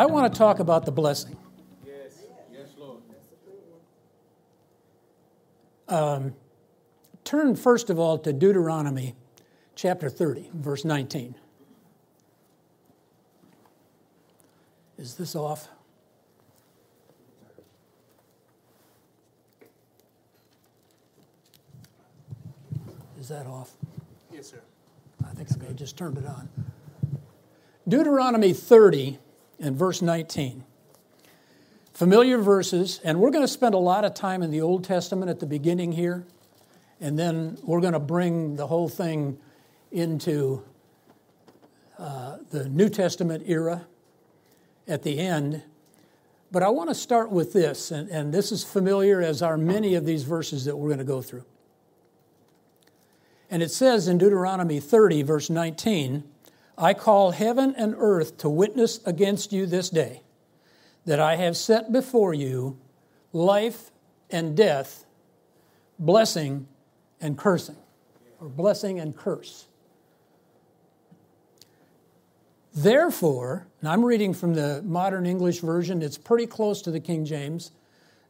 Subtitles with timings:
[0.00, 1.36] I want to talk about the blessing.
[1.86, 3.02] Yes, yes, Lord.
[5.90, 6.34] Um,
[7.22, 9.14] turn first of all to Deuteronomy
[9.74, 11.34] chapter 30, verse 19.
[14.96, 15.68] Is this off?
[23.20, 23.72] Is that off?
[24.32, 24.60] Yes, sir.
[25.28, 26.48] I think I may have just turned it on.
[27.86, 29.18] Deuteronomy 30
[29.60, 30.64] and verse 19.
[31.92, 35.30] Familiar verses, and we're going to spend a lot of time in the Old Testament
[35.30, 36.24] at the beginning here,
[37.00, 39.38] and then we're going to bring the whole thing
[39.92, 40.62] into
[41.98, 43.86] uh, the New Testament era
[44.88, 45.62] at the end.
[46.50, 49.94] But I want to start with this, and, and this is familiar as are many
[49.94, 51.44] of these verses that we're going to go through.
[53.50, 56.24] And it says in Deuteronomy 30, verse 19,
[56.80, 60.22] I call heaven and earth to witness against you this day
[61.04, 62.78] that I have set before you
[63.34, 63.90] life
[64.30, 65.04] and death,
[65.98, 66.66] blessing
[67.20, 67.76] and cursing,
[68.40, 69.66] or blessing and curse.
[72.72, 77.26] Therefore, and I'm reading from the modern English version, it's pretty close to the King
[77.26, 77.72] James,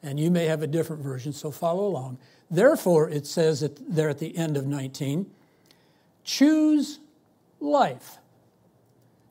[0.02, 2.18] and you may have a different version, so follow along.
[2.50, 5.30] Therefore, it says that there at the end of 19,
[6.24, 6.98] choose
[7.60, 8.16] life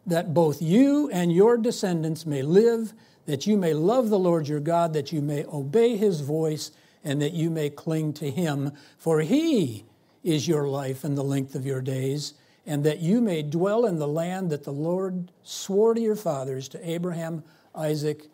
[0.05, 2.93] that both you and your descendants may live,
[3.25, 6.71] that you may love the Lord your God, that you may obey his voice,
[7.03, 8.71] and that you may cling to him.
[8.97, 9.85] For he
[10.23, 12.33] is your life and the length of your days,
[12.65, 16.67] and that you may dwell in the land that the Lord swore to your fathers,
[16.69, 17.43] to Abraham,
[17.75, 18.27] Isaac,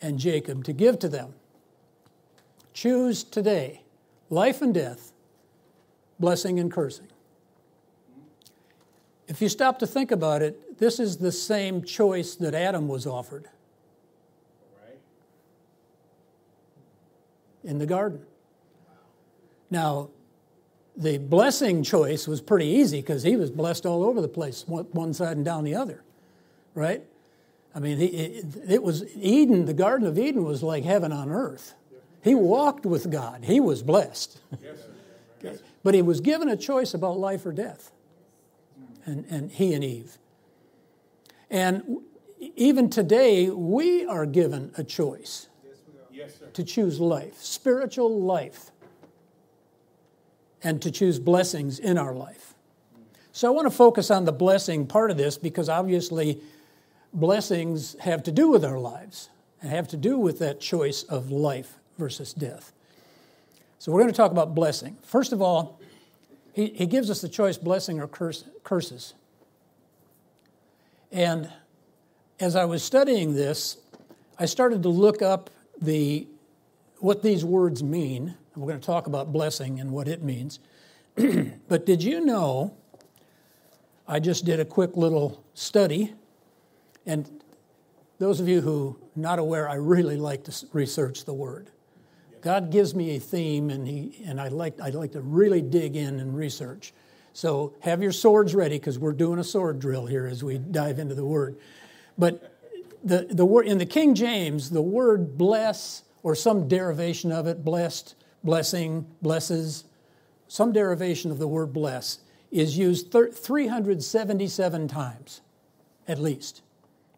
[0.00, 1.34] and Jacob, to give to them.
[2.72, 3.82] Choose today
[4.28, 5.12] life and death,
[6.18, 7.08] blessing and cursing.
[9.28, 13.06] If you stop to think about it, this is the same choice that Adam was
[13.06, 13.48] offered
[17.64, 18.24] in the garden.
[19.70, 20.10] Now,
[20.96, 25.12] the blessing choice was pretty easy because he was blessed all over the place, one
[25.12, 26.02] side and down the other,
[26.74, 27.02] right?
[27.74, 31.74] I mean, it, it was Eden, the Garden of Eden was like heaven on earth.
[32.22, 34.40] He walked with God, he was blessed.
[35.44, 35.58] okay?
[35.82, 37.90] But he was given a choice about life or death
[39.06, 40.18] and, and he and Eve.
[41.50, 41.98] And
[42.56, 45.48] even today, we are given a choice
[46.10, 48.70] yes, to choose life, spiritual life,
[50.62, 52.54] and to choose blessings in our life.
[53.32, 56.40] So I want to focus on the blessing part of this because obviously
[57.12, 59.30] blessings have to do with our lives
[59.60, 62.72] and have to do with that choice of life versus death.
[63.78, 64.96] So we're going to talk about blessing.
[65.02, 65.75] First of all,
[66.56, 69.12] he, he gives us the choice blessing or curse, curses.
[71.12, 71.52] And
[72.40, 73.76] as I was studying this,
[74.38, 75.50] I started to look up
[75.82, 76.26] the,
[77.00, 78.34] what these words mean.
[78.56, 80.58] We're going to talk about blessing and what it means.
[81.68, 82.74] but did you know?
[84.08, 86.14] I just did a quick little study,
[87.04, 87.28] and
[88.18, 91.70] those of you who are not aware, I really like to research the word.
[92.40, 95.96] God gives me a theme, and, he, and I, like, I like to really dig
[95.96, 96.92] in and research.
[97.32, 100.98] So have your swords ready because we're doing a sword drill here as we dive
[100.98, 101.56] into the word.
[102.16, 102.52] But
[103.04, 107.64] the, the word, in the King James, the word bless or some derivation of it,
[107.64, 109.84] blessed, blessing, blesses,
[110.48, 112.20] some derivation of the word bless
[112.50, 115.40] is used 377 times,
[116.08, 116.62] at least,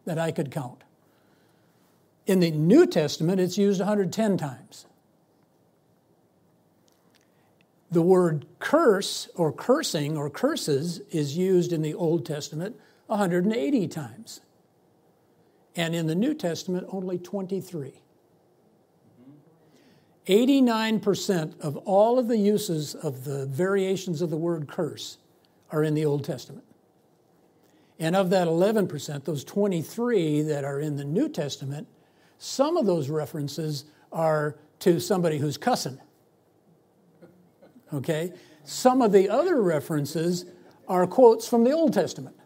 [0.05, 0.83] that I could count.
[2.27, 4.87] In the New Testament, it's used 110 times.
[7.91, 12.77] The word curse or cursing or curses is used in the Old Testament
[13.07, 14.41] 180 times.
[15.75, 18.03] And in the New Testament, only 23.
[20.27, 25.17] 89% of all of the uses of the variations of the word curse
[25.73, 26.65] are in the Old Testament.
[27.99, 31.89] And of that 11%, those 23 that are in the New Testament,
[32.37, 35.99] some of those references are to somebody who's cussing.
[37.93, 38.33] Okay?
[38.65, 40.45] Some of the other references
[40.87, 42.37] are quotes from the Old Testament.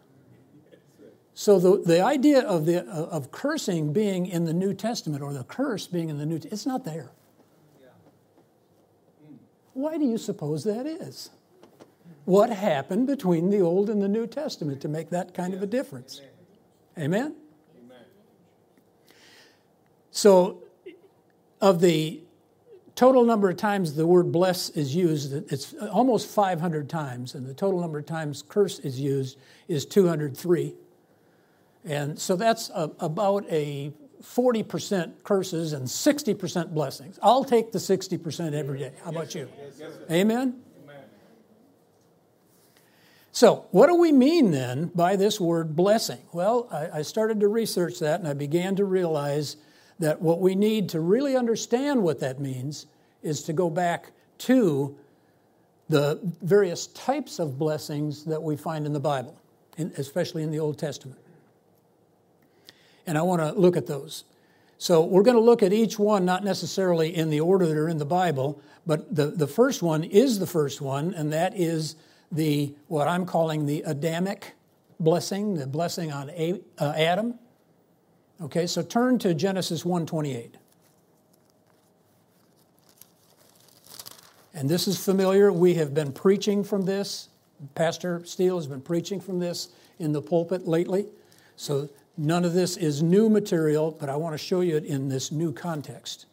[1.33, 5.43] So the, the idea of, the, of cursing being in the New Testament or the
[5.43, 7.11] curse being in the New it's not there.
[9.73, 11.31] Why do you suppose that is?
[12.25, 15.65] What happened between the Old and the New Testament to make that kind of a
[15.65, 16.21] difference?
[16.97, 17.35] Amen?
[17.83, 18.05] Amen.
[20.11, 20.63] So,
[21.59, 22.21] of the
[22.95, 27.53] total number of times the word bless is used, it's almost 500 times, and the
[27.53, 29.37] total number of times curse is used
[29.67, 30.75] is 203.
[31.85, 33.91] And so that's a, about a
[34.23, 37.19] 40% curses and 60% blessings.
[37.21, 38.93] I'll take the 60% every day.
[39.03, 39.49] How about you?
[40.09, 40.61] Amen?
[43.35, 46.19] So, what do we mean then by this word blessing?
[46.31, 49.57] Well, I, I, started to research that and I began to realize
[49.99, 52.87] that what we need to really understand what that means
[53.21, 54.95] is to go back to
[55.89, 59.39] the various types of blessings that we find in the Bible,
[59.97, 61.19] especially in the Old Testament.
[63.05, 64.23] And I want to look at those.
[64.77, 67.87] So, we're going to look at each one, not necessarily in the order that are
[67.87, 71.95] in the Bible, but the, the first one is the first one, and that is
[72.31, 74.55] the what I'm calling the Adamic
[74.99, 77.35] blessing, the blessing on uh, Adam.
[78.41, 80.55] Okay, so turn to Genesis 1:28.
[84.53, 85.51] And this is familiar.
[85.51, 87.29] We have been preaching from this.
[87.75, 89.69] Pastor Steele has been preaching from this
[89.99, 91.07] in the pulpit lately.
[91.55, 95.09] So none of this is new material, but I want to show you it in
[95.09, 96.25] this new context.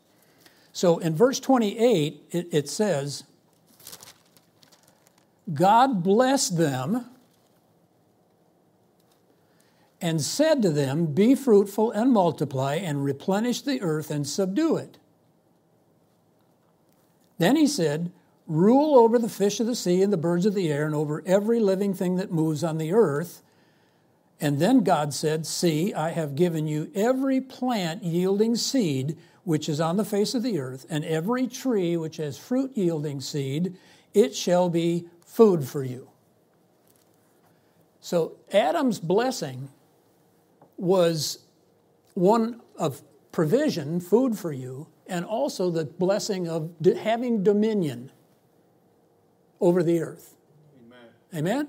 [0.73, 3.25] So in verse 28, it, it says,
[5.53, 7.07] God blessed them
[10.01, 14.99] and said to them, Be fruitful and multiply and replenish the earth and subdue it.
[17.39, 18.11] Then he said,
[18.47, 21.23] Rule over the fish of the sea and the birds of the air and over
[21.25, 23.43] every living thing that moves on the earth.
[24.41, 29.81] And then God said, See, I have given you every plant yielding seed which is
[29.81, 33.75] on the face of the earth, and every tree which has fruit yielding seed,
[34.13, 36.09] it shall be food for you.
[38.01, 39.69] So Adam's blessing
[40.81, 41.39] was
[42.15, 46.71] one of provision, food for you, and also the blessing of
[47.03, 48.11] having dominion
[49.61, 50.35] over the earth.
[50.87, 50.99] Amen?
[51.35, 51.69] Amen?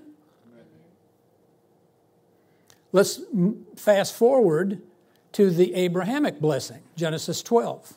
[0.53, 0.65] Amen.
[2.91, 3.21] Let's
[3.75, 4.81] fast forward
[5.33, 7.93] to the Abrahamic blessing, Genesis 12.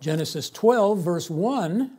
[0.00, 1.90] Genesis 12, verse 1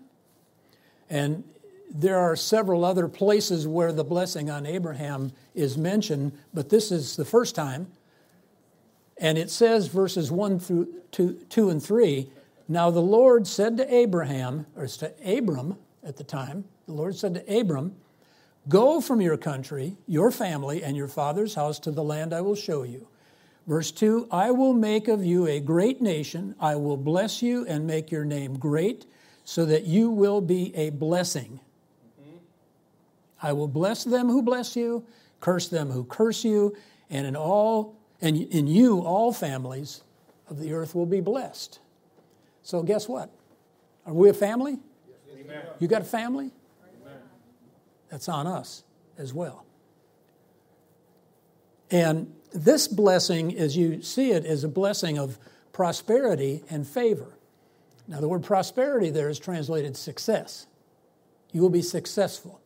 [1.09, 1.43] and
[1.93, 7.15] there are several other places where the blessing on Abraham is mentioned, but this is
[7.15, 7.87] the first time.
[9.17, 12.29] And it says, verses 1 through 2, 2 and 3
[12.67, 17.33] Now the Lord said to Abraham, or to Abram at the time, the Lord said
[17.35, 17.95] to Abram,
[18.67, 22.55] Go from your country, your family, and your father's house to the land I will
[22.55, 23.07] show you.
[23.67, 26.55] Verse 2 I will make of you a great nation.
[26.59, 29.05] I will bless you and make your name great
[29.43, 31.59] so that you will be a blessing.
[33.45, 35.05] I will bless them who bless you,
[35.39, 36.75] curse them who curse you,
[37.11, 40.01] and in all and in you all families
[40.49, 41.79] of the earth will be blessed.
[42.63, 43.29] So guess what?
[44.07, 44.79] Are we a family?
[45.39, 45.61] Amen.
[45.77, 46.49] You got a family?
[47.03, 47.19] Amen.
[48.09, 48.83] That's on us
[49.15, 49.63] as well.
[51.91, 55.37] And this blessing, as you see it, is a blessing of
[55.71, 57.37] prosperity and favor.
[58.07, 60.65] Now, the word prosperity there is translated success.
[61.51, 62.59] You will be successful.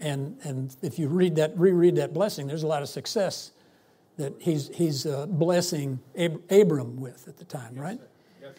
[0.00, 3.52] And, and if you read that, reread that blessing, there's a lot of success
[4.16, 8.00] that he's, he's uh, blessing Ab- Abram with at the time, yes, right?
[8.40, 8.54] Yes,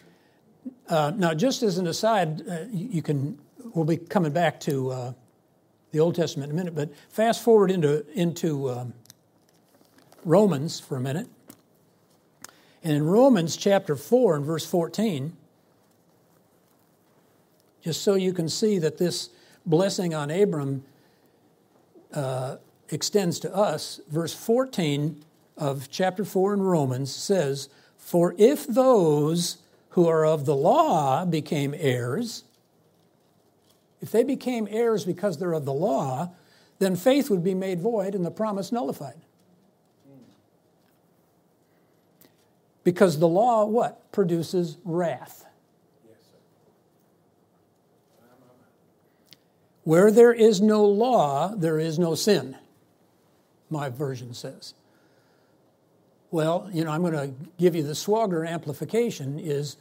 [0.88, 3.38] uh, now, just as an aside, uh, you, you, can,
[3.74, 5.12] we'll be coming back to uh,
[5.92, 8.94] the Old Testament in a minute, but fast forward into, into um,
[10.24, 11.28] Romans for a minute.
[12.82, 15.36] And in Romans chapter 4 and verse 14,
[17.82, 19.30] just so you can see that this
[19.66, 20.84] blessing on Abram
[22.14, 22.56] uh,
[22.88, 25.22] extends to us, verse 14
[25.56, 29.58] of chapter 4 in Romans says, For if those
[29.90, 32.44] who are of the law became heirs,
[34.00, 36.32] if they became heirs because they're of the law,
[36.78, 39.20] then faith would be made void and the promise nullified.
[42.82, 44.10] Because the law, what?
[44.10, 45.44] Produces wrath.
[49.84, 52.56] Where there is no law, there is no sin,
[53.70, 54.74] my version says.
[56.30, 59.76] Well, you know, I'm going to give you the Swager amplification is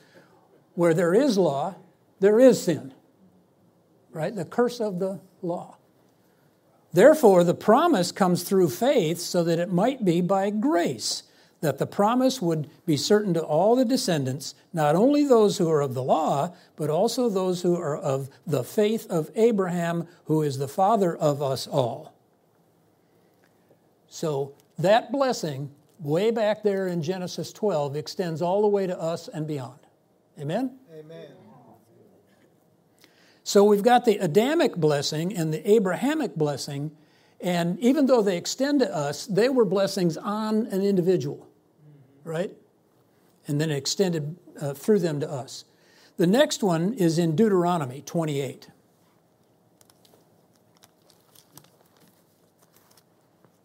[0.76, 1.76] where there is law,
[2.20, 2.94] there is sin.
[4.12, 4.36] Right?
[4.36, 5.76] The curse of the law.
[6.92, 11.24] Therefore, the promise comes through faith so that it might be by grace,
[11.62, 15.82] that the promise would be certain to all the descendants, not only those who are
[15.82, 20.58] of the law, but also those who are of the faith of Abraham, who is
[20.58, 22.14] the father of us all.
[24.08, 29.28] So, that blessing, way back there in Genesis 12, extends all the way to us
[29.28, 29.80] and beyond.
[30.40, 30.78] Amen?
[30.98, 31.28] Amen.
[33.50, 36.92] So we've got the Adamic blessing and the Abrahamic blessing,
[37.42, 41.49] and even though they extend to us, they were blessings on an individual,
[42.30, 42.52] right?
[43.48, 45.66] And then extended uh, through them to us.
[46.18, 48.70] The next one is in Deuteronomy 28.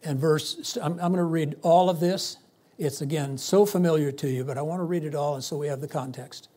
[0.03, 2.37] And verse, I'm, I'm going to read all of this.
[2.77, 5.57] It's again so familiar to you, but I want to read it all and so
[5.57, 6.49] we have the context.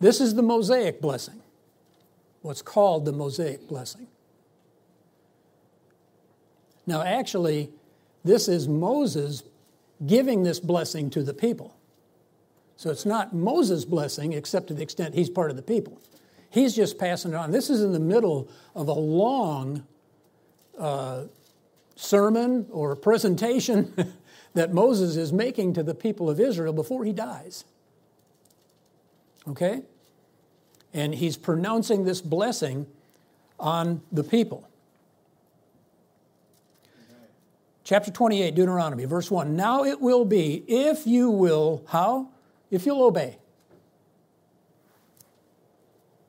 [0.00, 1.42] This is the Mosaic blessing
[2.42, 4.06] what's called the Mosaic blessing.
[6.86, 7.70] Now, actually,
[8.24, 9.42] this is Moses
[10.06, 11.76] giving this blessing to the people.
[12.76, 16.00] So it's not Moses' blessing, except to the extent he's part of the people.
[16.48, 17.50] He's just passing it on.
[17.50, 19.86] This is in the middle of a long
[20.78, 21.24] uh,
[21.94, 24.14] sermon or presentation
[24.54, 27.64] that Moses is making to the people of Israel before he dies.
[29.46, 29.82] Okay?
[30.92, 32.86] and he's pronouncing this blessing
[33.58, 34.68] on the people.
[37.90, 39.56] Chapter 28, Deuteronomy, verse 1.
[39.56, 42.28] Now it will be, if you will, how?
[42.70, 43.36] If you'll obey.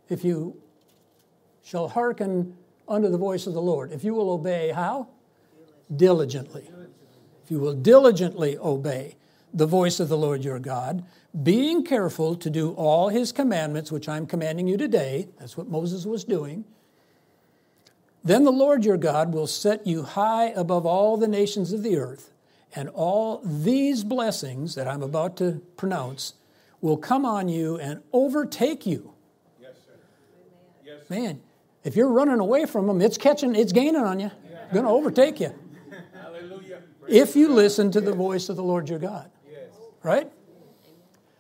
[0.10, 0.60] If you
[1.64, 3.92] shall hearken unto the voice of the Lord.
[3.92, 5.10] If you will obey, how?
[5.96, 6.68] Diligently.
[7.44, 9.16] If you will diligently obey
[9.54, 11.06] the voice of the Lord your God,
[11.44, 15.28] being careful to do all his commandments, which I'm commanding you today.
[15.38, 16.66] That's what Moses was doing.
[18.24, 21.98] Then the Lord your God will set you high above all the nations of the
[21.98, 22.32] earth,
[22.76, 26.36] and all these blessings that I'm about to pronounce
[26.82, 29.14] will come on you and overtake you.
[29.60, 29.94] Yes, sir.
[30.86, 31.14] Yes, sir.
[31.14, 31.42] Man,
[31.84, 34.74] if you're running away from them, it's catching, it's gaining on you, yeah.
[34.74, 35.54] going to overtake you.
[36.14, 36.82] Hallelujah.
[37.08, 39.32] If you listen to the voice of the Lord your God.
[39.52, 39.70] Yes.
[40.04, 40.32] Right?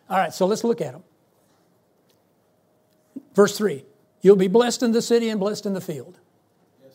[0.09, 1.03] All right, so let's look at them.
[3.35, 3.85] Verse 3
[4.21, 6.19] You'll be blessed in the city and blessed in the field.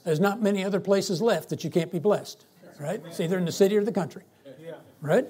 [0.06, 2.46] There's not many other places left that you can't be blessed,
[2.78, 3.02] right?
[3.06, 4.22] It's either in the city or the country,
[5.00, 5.26] right?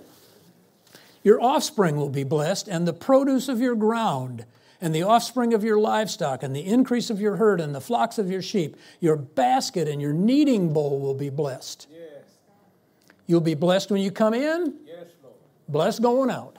[1.22, 4.44] Your offspring will be blessed, and the produce of your ground,
[4.78, 8.18] and the offspring of your livestock, and the increase of your herd, and the flocks
[8.18, 8.76] of your sheep.
[9.00, 11.88] Your basket and your kneading bowl will be blessed.
[11.90, 12.24] Yes.
[13.26, 15.36] You'll be blessed when you come in, Yes, Lord.
[15.68, 16.58] blessed going out.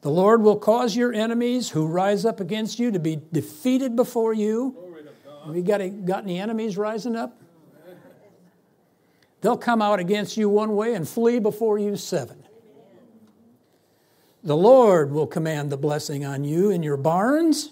[0.00, 4.34] The Lord will cause your enemies who rise up against you to be defeated before
[4.34, 4.76] you.
[5.46, 7.40] Have you got, got any enemies rising up?
[9.40, 12.44] They'll come out against you one way and flee before you seven.
[14.44, 17.70] The Lord will command the blessing on you in your barns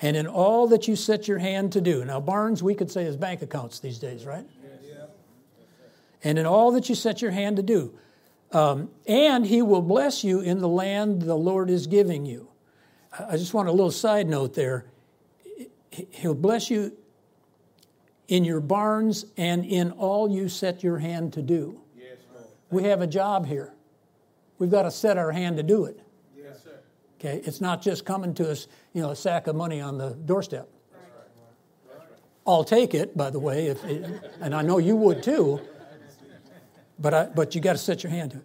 [0.00, 2.04] and in all that you set your hand to do.
[2.04, 4.46] Now, barns, we could say, is bank accounts these days, right?
[6.22, 7.94] And in all that you set your hand to do.
[8.52, 12.48] Um, and he will bless you in the land the Lord is giving you.
[13.18, 14.86] I just want a little side note there.
[16.10, 16.96] He'll bless you
[18.28, 21.80] in your barns and in all you set your hand to do.
[21.96, 22.18] Yes.
[22.70, 23.72] We have a job here.
[24.58, 26.00] We've got to set our hand to do it.
[26.36, 26.78] Yes, sir.
[27.20, 30.10] Okay, it's not just coming to us, you know, a sack of money on the
[30.10, 30.68] doorstep.
[30.92, 31.28] That's right.
[31.88, 32.18] That's right.
[32.46, 35.60] I'll take it, by the way, if it, and I know you would too.
[36.98, 38.40] But, I, but you got to set your hand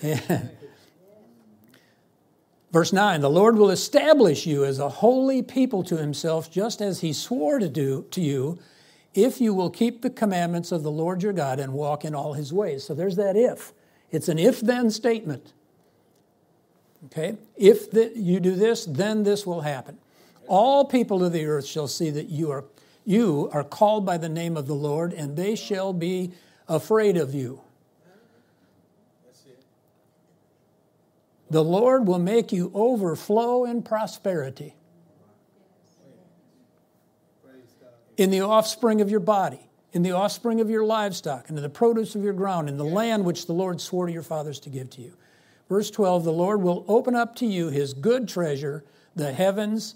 [0.00, 0.58] to it.
[2.74, 7.02] Verse 9 The Lord will establish you as a holy people to himself, just as
[7.02, 8.58] he swore to do to you,
[9.14, 12.32] if you will keep the commandments of the Lord your God and walk in all
[12.32, 12.82] his ways.
[12.82, 13.72] So there's that if.
[14.10, 15.52] It's an if then statement.
[17.06, 17.36] Okay?
[17.56, 19.96] If the, you do this, then this will happen.
[20.48, 22.64] All people of the earth shall see that you are,
[23.04, 26.32] you are called by the name of the Lord, and they shall be
[26.66, 27.60] afraid of you.
[31.54, 34.74] The Lord will make you overflow in prosperity
[38.16, 39.60] in the offspring of your body,
[39.92, 42.84] in the offspring of your livestock, and in the produce of your ground, in the
[42.84, 45.16] land which the Lord swore to your fathers to give to you.
[45.68, 48.82] Verse 12 The Lord will open up to you his good treasure,
[49.14, 49.94] the heavens.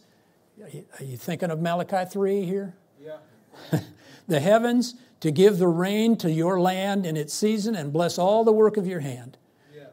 [0.62, 2.76] Are you thinking of Malachi 3 here?
[3.04, 3.80] Yeah.
[4.28, 8.44] the heavens to give the rain to your land in its season and bless all
[8.44, 9.38] the work of your hand.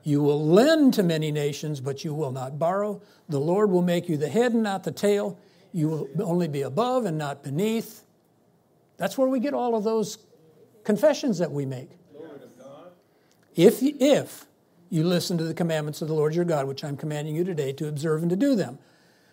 [0.06, 3.02] You will lend to many nations, but you will not borrow.
[3.28, 5.38] The Lord will make you the head and not the tail.
[5.74, 8.04] You will only be above and not beneath.
[8.98, 10.20] That's where we get all of those
[10.84, 11.90] confessions that we make.
[13.56, 14.46] If, if
[14.90, 17.74] you listen to the commandments of the Lord your God, which I'm commanding you today
[17.74, 18.78] to observe and to do them.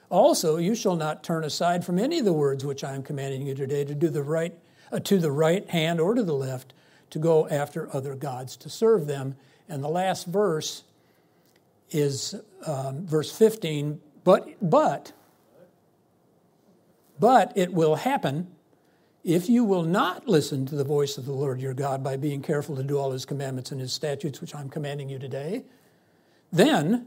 [0.08, 3.46] Also, you shall not turn aside from any of the words which I am commanding
[3.46, 4.54] you today to do the right,
[4.90, 6.72] uh, to the right hand or to the left,
[7.10, 9.36] to go after other gods to serve them.
[9.72, 10.84] And the last verse
[11.90, 12.34] is
[12.66, 14.00] um, verse 15.
[14.22, 15.12] But, but,
[17.18, 18.48] but it will happen
[19.24, 22.42] if you will not listen to the voice of the Lord your God by being
[22.42, 25.64] careful to do all his commandments and his statutes, which I'm commanding you today,
[26.52, 27.06] then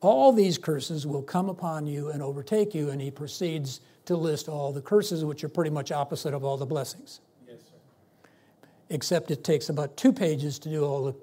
[0.00, 2.90] all these curses will come upon you and overtake you.
[2.90, 6.56] And he proceeds to list all the curses, which are pretty much opposite of all
[6.56, 7.20] the blessings.
[7.46, 8.28] Yes, sir.
[8.90, 11.14] Except it takes about two pages to do all the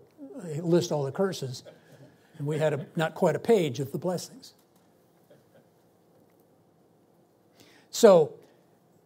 [0.62, 1.64] list all the curses,
[2.38, 4.54] and we had a, not quite a page of the blessings.
[7.92, 8.34] So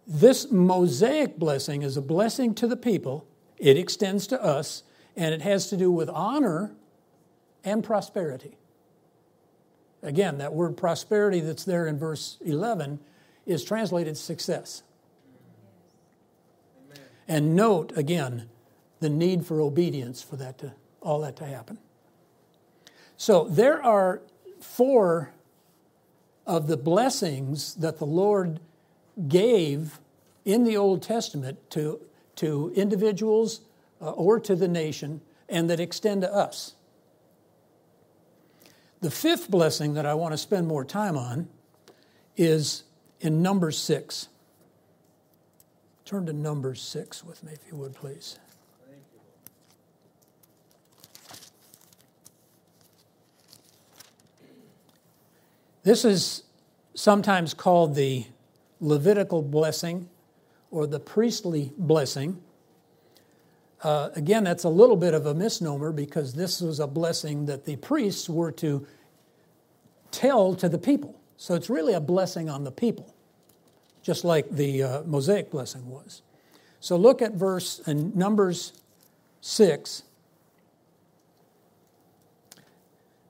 [0.07, 3.27] this Mosaic blessing is a blessing to the people,
[3.57, 4.83] it extends to us,
[5.15, 6.71] and it has to do with honor
[7.63, 8.57] and prosperity.
[10.03, 12.99] Again, that word prosperity that's there in verse 11
[13.45, 14.83] is translated success.
[17.27, 18.49] And note again
[18.99, 20.73] the need for obedience for that to
[21.05, 21.77] all that to happen.
[23.15, 24.21] So there are
[24.59, 25.31] four
[26.45, 28.59] of the blessings that the Lord
[29.27, 29.99] gave
[30.43, 32.01] in the Old Testament to,
[32.37, 33.61] to individuals
[34.01, 36.75] uh, or to the nation and that extend to us.
[39.01, 41.47] The fifth blessing that I want to spend more time on
[42.35, 42.83] is
[43.21, 44.29] in Numbers 6.
[46.03, 48.39] Turn to Numbers 6 with me, if you would, please.
[55.85, 56.43] This is
[56.95, 58.25] sometimes called the
[58.81, 60.09] Levitical blessing
[60.71, 62.41] or the priestly blessing.
[63.83, 67.65] Uh, again, that's a little bit of a misnomer because this was a blessing that
[67.65, 68.87] the priests were to
[70.09, 71.21] tell to the people.
[71.37, 73.13] So it's really a blessing on the people,
[74.01, 76.23] just like the uh, Mosaic blessing was.
[76.79, 78.73] So look at verse in Numbers
[79.41, 80.01] 6.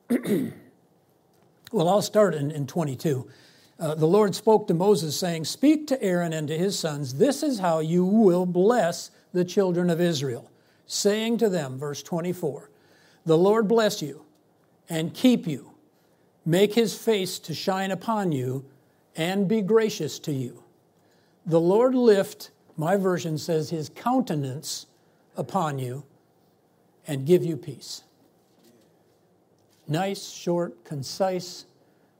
[1.75, 3.27] well, I'll start in, in 22
[3.79, 7.43] uh, the Lord spoke to Moses, saying, Speak to Aaron and to his sons, this
[7.43, 10.49] is how you will bless the children of Israel,
[10.87, 12.69] saying to them, verse 24,
[13.25, 14.23] The Lord bless you
[14.87, 15.71] and keep you,
[16.45, 18.63] make his face to shine upon you,
[19.17, 20.63] and be gracious to you.
[21.45, 24.85] The Lord lift, my version says, his countenance
[25.35, 26.05] upon you
[27.07, 28.04] and give you peace.
[29.87, 31.65] Nice, short, concise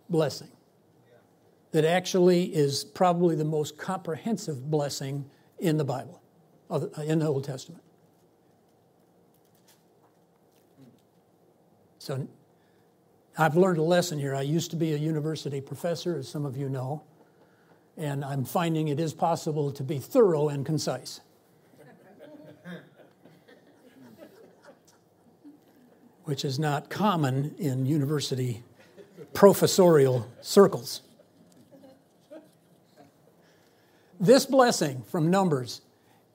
[0.10, 0.49] blessing
[1.71, 5.25] that actually is probably the most comprehensive blessing
[5.60, 6.21] in the Bible,
[6.69, 7.84] uh, in the Old Testament.
[11.99, 12.28] So
[13.38, 14.34] I've learned a lesson here.
[14.36, 17.04] I used to be a university professor, as some of you know,
[17.97, 21.19] and I'm finding it is possible to be thorough and concise.
[26.25, 28.63] Which is not common in university
[29.33, 31.01] professorial circles.
[34.19, 35.81] This blessing from Numbers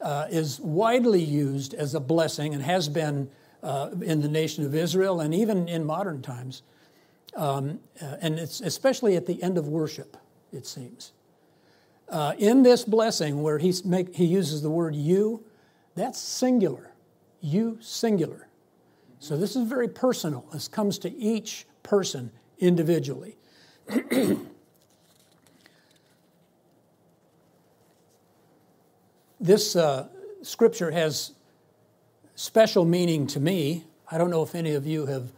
[0.01, 3.31] uh, is widely used as a blessing and has been
[3.63, 6.63] uh, in the nation of Israel and even in modern times.
[7.35, 10.17] Um, uh, and it's especially at the end of worship,
[10.53, 11.13] it seems.
[12.09, 15.45] Uh, in this blessing, where make, he uses the word you,
[15.95, 16.93] that's singular.
[17.41, 18.49] You, singular.
[19.21, 20.45] So this is very personal.
[20.53, 23.37] This comes to each person individually.
[29.41, 30.09] This uh,
[30.43, 31.33] scripture has
[32.35, 33.85] special meaning to me.
[34.11, 35.33] I don't know if any of you have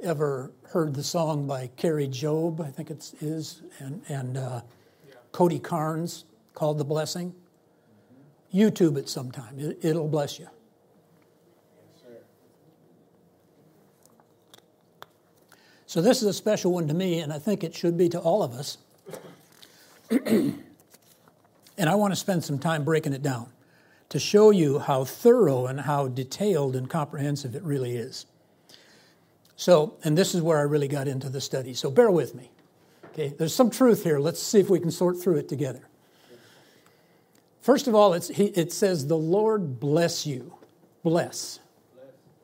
[0.00, 4.60] ever heard the song by Kari Jobe, I think it is, and, and uh,
[5.08, 5.14] yeah.
[5.32, 6.24] Cody Carnes
[6.54, 7.34] called The Blessing.
[8.54, 10.48] YouTube it sometime, it'll bless you.
[15.90, 18.20] So, this is a special one to me, and I think it should be to
[18.20, 18.78] all of us.
[21.78, 23.48] And I want to spend some time breaking it down
[24.10, 28.26] to show you how thorough and how detailed and comprehensive it really is.
[29.56, 31.72] So, and this is where I really got into the study.
[31.72, 32.50] So bear with me.
[33.06, 34.20] Okay, there's some truth here.
[34.20, 35.88] Let's see if we can sort through it together.
[37.62, 40.54] First of all, it says, The Lord bless you.
[41.02, 41.60] Bless.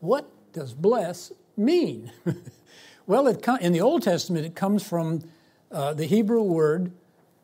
[0.01, 2.11] What does bless mean?
[3.07, 5.23] well, it, in the Old Testament, it comes from
[5.71, 6.93] uh, the Hebrew word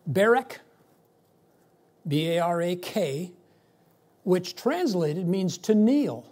[0.07, 0.61] barak,
[2.07, 3.33] B A R A K,
[4.25, 6.29] which translated means to kneel.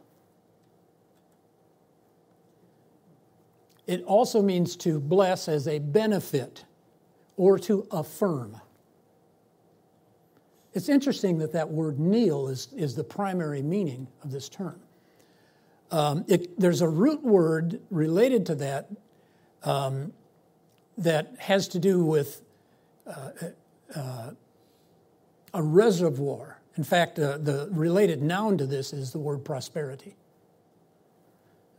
[3.86, 6.64] It also means to bless as a benefit
[7.36, 8.60] or to affirm.
[10.74, 14.80] It's interesting that that word kneel is, is the primary meaning of this term.
[15.90, 18.88] Um, it, there's a root word related to that
[19.64, 20.12] um,
[20.98, 22.42] that has to do with
[23.06, 23.30] uh,
[23.94, 24.30] uh,
[25.54, 26.60] a reservoir.
[26.76, 30.16] In fact, uh, the related noun to this is the word prosperity.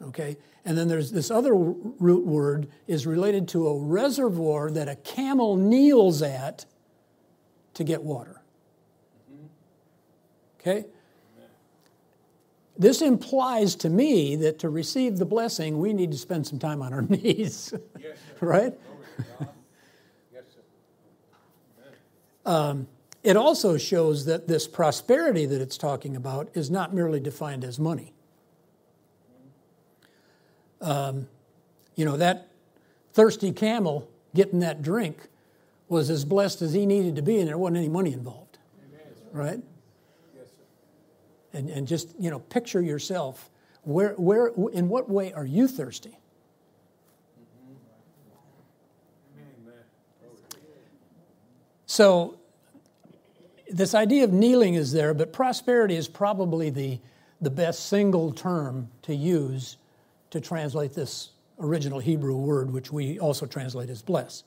[0.01, 0.37] Okay?
[0.65, 5.55] And then there's this other root word is related to a reservoir that a camel
[5.55, 6.65] kneels at
[7.75, 8.41] to get water.
[10.59, 10.85] Okay?
[12.81, 16.81] This implies to me that to receive the blessing, we need to spend some time
[16.81, 17.75] on our knees.
[18.01, 18.73] Yes, right?
[20.33, 20.43] Yes,
[21.75, 21.91] sir.
[22.43, 22.87] Um,
[23.21, 27.77] it also shows that this prosperity that it's talking about is not merely defined as
[27.77, 28.13] money.
[30.81, 31.27] Um,
[31.95, 32.47] you know, that
[33.13, 35.27] thirsty camel getting that drink
[35.87, 38.57] was as blessed as he needed to be, and there wasn't any money involved.
[39.31, 39.61] Right?
[41.53, 43.49] And, and just, you know, picture yourself.
[43.83, 46.17] Where, where, in what way are you thirsty?
[51.85, 52.39] So,
[53.69, 56.99] this idea of kneeling is there, but prosperity is probably the,
[57.41, 59.77] the best single term to use
[60.29, 64.43] to translate this original Hebrew word, which we also translate as bless.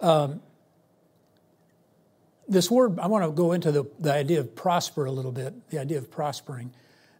[0.00, 0.40] Um,
[2.48, 5.70] this word, I want to go into the, the idea of prosper a little bit,
[5.70, 6.72] the idea of prospering.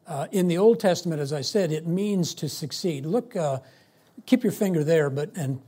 [0.06, 3.06] Uh, in the Old Testament, as I said, it means to succeed.
[3.06, 3.58] Look, uh,
[4.24, 5.60] keep your finger there, but and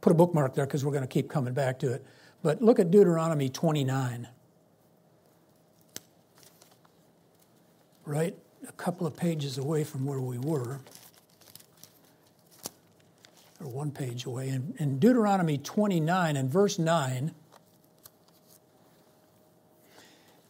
[0.00, 2.04] put a bookmark there because we're going to keep coming back to it.
[2.42, 4.28] But look at Deuteronomy 29.
[8.04, 8.36] Right
[8.68, 10.80] a couple of pages away from where we were,
[13.60, 14.48] or one page away.
[14.48, 17.32] In, in Deuteronomy 29 and verse 9,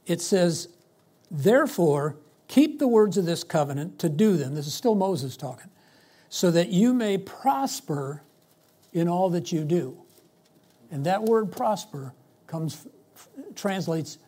[0.07, 0.69] it says,
[1.31, 2.16] Therefore,
[2.49, 4.55] keep the words of this covenant to do them.
[4.55, 5.71] This is still Moses talking.
[6.29, 8.23] So that you may prosper
[8.92, 9.99] in all that you do.
[10.90, 12.14] And that word prosper
[12.47, 12.87] comes
[13.55, 14.19] translates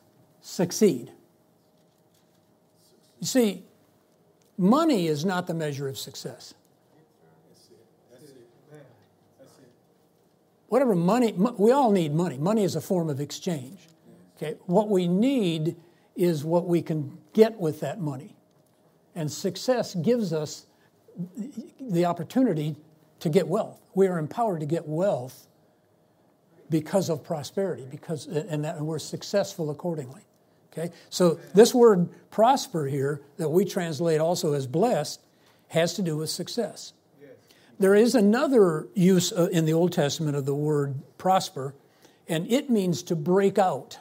[0.41, 1.12] succeed.
[3.21, 3.64] You see,
[4.57, 6.55] money is not the measure of success.
[10.69, 12.37] Whatever money, we all need money.
[12.37, 13.88] Money is a form of exchange.
[14.40, 15.77] Okay, what we need
[16.14, 18.37] is what we can get with that money.
[19.14, 20.66] And success gives us
[21.81, 22.77] the opportunity
[23.20, 23.81] to get wealth.
[23.94, 25.46] We are empowered to get wealth
[26.70, 30.22] because of prosperity, because and that we're successful accordingly.
[30.72, 30.92] Okay?
[31.11, 35.20] So this word prosper here that we translate also as blessed
[35.68, 36.92] has to do with success.
[37.79, 41.74] There is another use uh, in the Old Testament of the word prosper,
[42.27, 43.98] and it means to break out.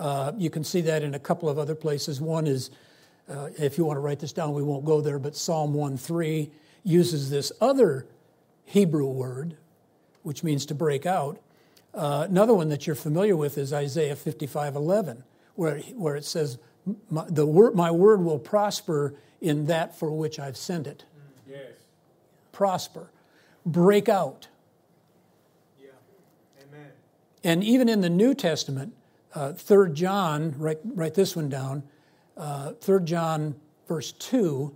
[0.00, 2.22] Uh, you can see that in a couple of other places.
[2.22, 2.70] One is,
[3.28, 5.98] uh, if you want to write this down, we won't go there, but Psalm 1
[5.98, 6.50] 3
[6.84, 8.06] uses this other
[8.64, 9.58] Hebrew word,
[10.22, 11.38] which means to break out.
[11.92, 15.22] Uh, another one that you're familiar with is Isaiah 55 11,
[15.54, 16.56] where, where it says,
[17.10, 21.04] my, the word, my word will prosper in that for which I've sent it.
[21.46, 21.72] Yes.
[22.52, 23.10] Prosper,
[23.66, 24.48] break out.
[25.78, 25.90] Yeah.
[26.62, 26.90] Amen.
[27.44, 28.94] And even in the New Testament,
[29.34, 31.82] uh, 3 John, write, write this one down,
[32.36, 33.54] uh, 3 John,
[33.86, 34.74] verse 2,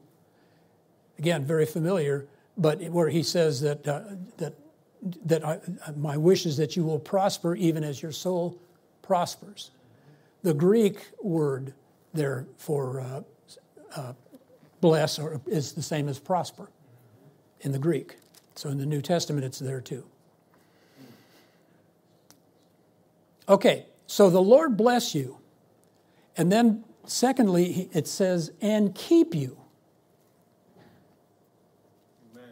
[1.19, 4.03] again, very familiar, but where he says that, uh,
[4.39, 4.55] that,
[5.25, 5.61] that I,
[5.97, 8.59] my wish is that you will prosper even as your soul
[9.03, 9.71] prospers.
[10.43, 11.75] The Greek word
[12.13, 13.23] there for uh,
[13.97, 14.13] uh,
[14.81, 16.69] bless or is the same as prosper
[17.61, 18.17] in the Greek.
[18.55, 20.05] So in the New Testament, it's there too.
[23.49, 25.39] Okay, so the Lord bless you.
[26.37, 29.57] And then, secondly, it says, and keep you.
[32.33, 32.49] Amen.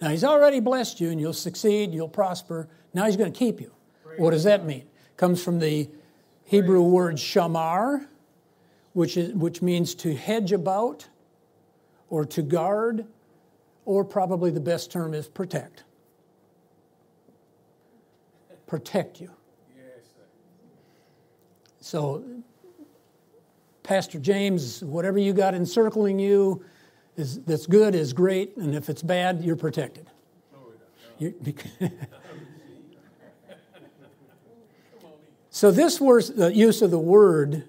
[0.00, 2.68] Now, He's already blessed you and you'll succeed, you'll prosper.
[2.94, 3.72] Now He's going to keep you.
[4.16, 4.84] What does that mean?
[5.16, 5.88] Comes from the
[6.44, 8.06] Hebrew word shamar,
[8.94, 11.06] which, is, which means to hedge about
[12.10, 13.04] or to guard,
[13.84, 15.84] or probably the best term is protect.
[18.66, 19.30] Protect you.
[21.88, 22.22] So,
[23.82, 26.62] Pastor James, whatever you got encircling you
[27.16, 30.06] is, that's good is great, and if it's bad, you're protected.
[35.48, 37.64] So, this the use of the word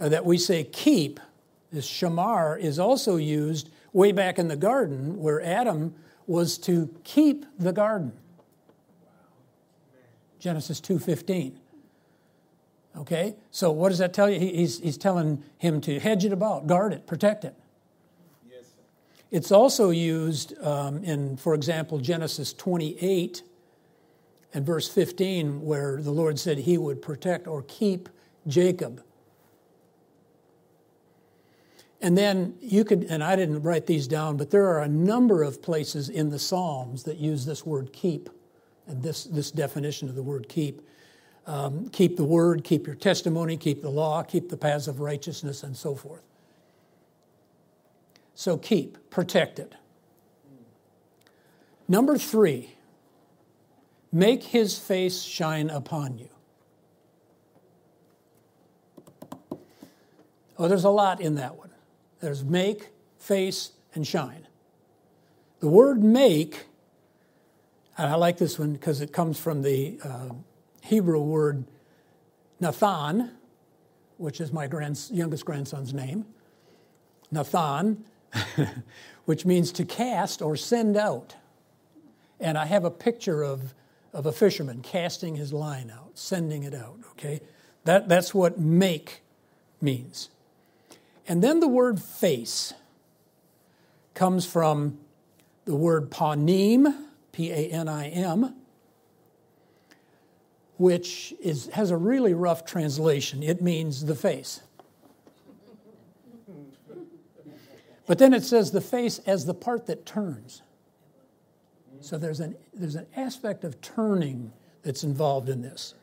[0.00, 1.20] uh, that we say keep,
[1.70, 5.94] this shamar, is also used way back in the garden where Adam
[6.26, 8.14] was to keep the garden.
[10.40, 11.58] Genesis 2:15.
[12.96, 13.34] Okay?
[13.50, 14.38] So what does that tell you?
[14.38, 17.54] He's, he's telling him to hedge it about, guard it, protect it.
[18.48, 18.64] Yes.
[19.30, 23.42] It's also used um, in, for example, Genesis 28
[24.52, 28.08] and verse 15, where the Lord said he would protect or keep
[28.46, 29.02] Jacob.
[32.00, 35.42] And then you could, and I didn't write these down, but there are a number
[35.42, 38.28] of places in the Psalms that use this word keep
[38.86, 40.86] and this, this definition of the word keep.
[41.46, 45.62] Um, keep the word, keep your testimony, keep the law, keep the paths of righteousness,
[45.62, 46.22] and so forth.
[48.34, 49.74] So keep, protect it.
[51.86, 52.74] Number three,
[54.10, 56.28] make his face shine upon you.
[60.58, 61.70] Oh, there's a lot in that one.
[62.20, 64.46] There's make, face, and shine.
[65.60, 66.66] The word make,
[67.98, 70.28] and I like this one because it comes from the uh,
[70.84, 71.64] Hebrew word
[72.60, 73.30] Nathan,
[74.18, 76.26] which is my grand, youngest grandson's name.
[77.30, 78.04] Nathan,
[79.24, 81.36] which means to cast or send out.
[82.38, 83.74] And I have a picture of,
[84.12, 87.40] of a fisherman casting his line out, sending it out, okay?
[87.84, 89.22] That, that's what make
[89.80, 90.28] means.
[91.26, 92.74] And then the word face
[94.12, 94.98] comes from
[95.64, 96.94] the word panim,
[97.32, 98.54] P A N I M,
[100.76, 103.42] which is, has a really rough translation.
[103.42, 104.60] It means the face.
[108.06, 110.62] But then it says the face as the part that turns.
[112.00, 115.94] So there's an, there's an aspect of turning that's involved in this.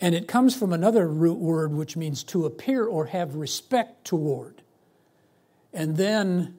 [0.00, 4.60] And it comes from another root word which means to appear or have respect toward.
[5.72, 6.56] And then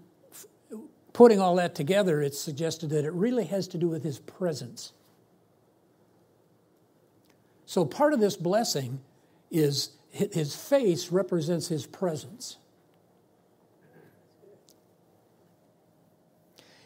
[1.11, 4.93] putting all that together, it's suggested that it really has to do with his presence.
[7.65, 9.01] So part of this blessing
[9.51, 12.57] is his face represents his presence.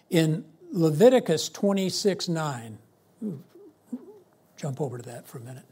[0.09, 2.77] In Leviticus 26 9,
[4.55, 5.65] jump over to that for a minute.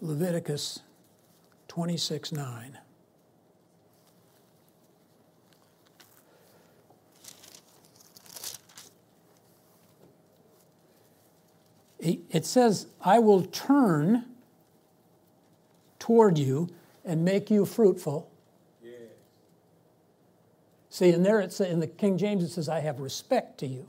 [0.00, 0.80] Leviticus
[1.66, 2.78] 26 9.
[11.98, 14.24] It says, I will turn
[15.98, 16.68] toward you
[17.04, 18.30] and make you fruitful.
[20.90, 23.88] See, in there, it's, in the King James, it says, I have respect to you.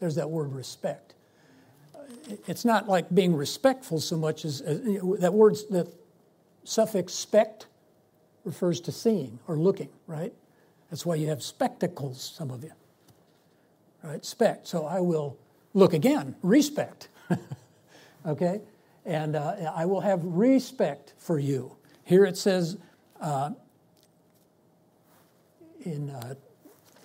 [0.00, 1.06] There's that word respect
[2.46, 4.80] it's not like being respectful so much as, as
[5.20, 5.90] that word, the
[6.64, 7.66] suffix spect
[8.44, 10.32] refers to seeing or looking, right?
[10.90, 12.72] That's why you have spectacles, some of you.
[14.02, 14.24] Right?
[14.24, 14.66] Spect.
[14.68, 15.36] So I will
[15.74, 17.08] look again, respect.
[18.26, 18.60] okay?
[19.04, 21.76] And uh, I will have respect for you.
[22.04, 22.76] Here it says
[23.20, 23.50] uh,
[25.84, 26.34] in, uh,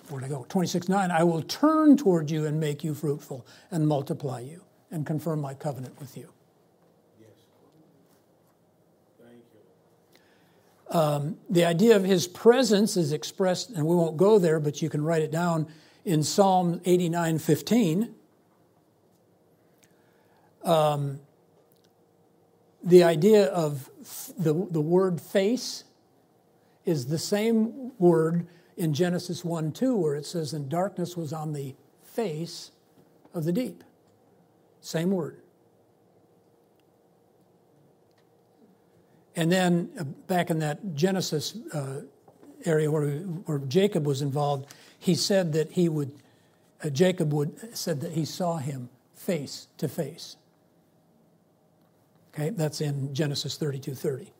[0.08, 0.44] where'd I go?
[0.48, 5.06] 26 9, I will turn toward you and make you fruitful and multiply you and
[5.06, 6.28] confirm my covenant with you.
[7.20, 7.30] Yes.
[9.20, 9.42] Thank
[10.92, 10.98] you.
[10.98, 14.90] Um, the idea of his presence is expressed, and we won't go there, but you
[14.90, 15.66] can write it down
[16.04, 18.14] in Psalm 89 15.
[20.64, 21.20] Um,
[22.84, 23.88] the idea of
[24.38, 25.84] the, the word face
[26.84, 28.46] is the same word
[28.76, 32.72] in Genesis 1 2, where it says, And darkness was on the face
[33.34, 33.84] of the deep.
[34.80, 35.38] Same word.
[39.34, 42.02] And then uh, back in that Genesis uh,
[42.64, 46.12] area where, where Jacob was involved, he said that he would,
[46.84, 50.36] uh, Jacob would, said that he saw him face to face.
[52.34, 54.32] Okay, that's in Genesis 32 30.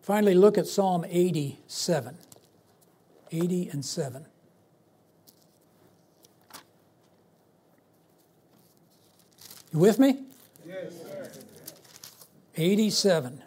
[0.00, 2.16] Finally, look at Psalm 87.
[3.32, 4.24] 80 and 7.
[9.72, 10.20] You with me?
[10.64, 11.32] Yes, sir.
[12.56, 13.42] 87.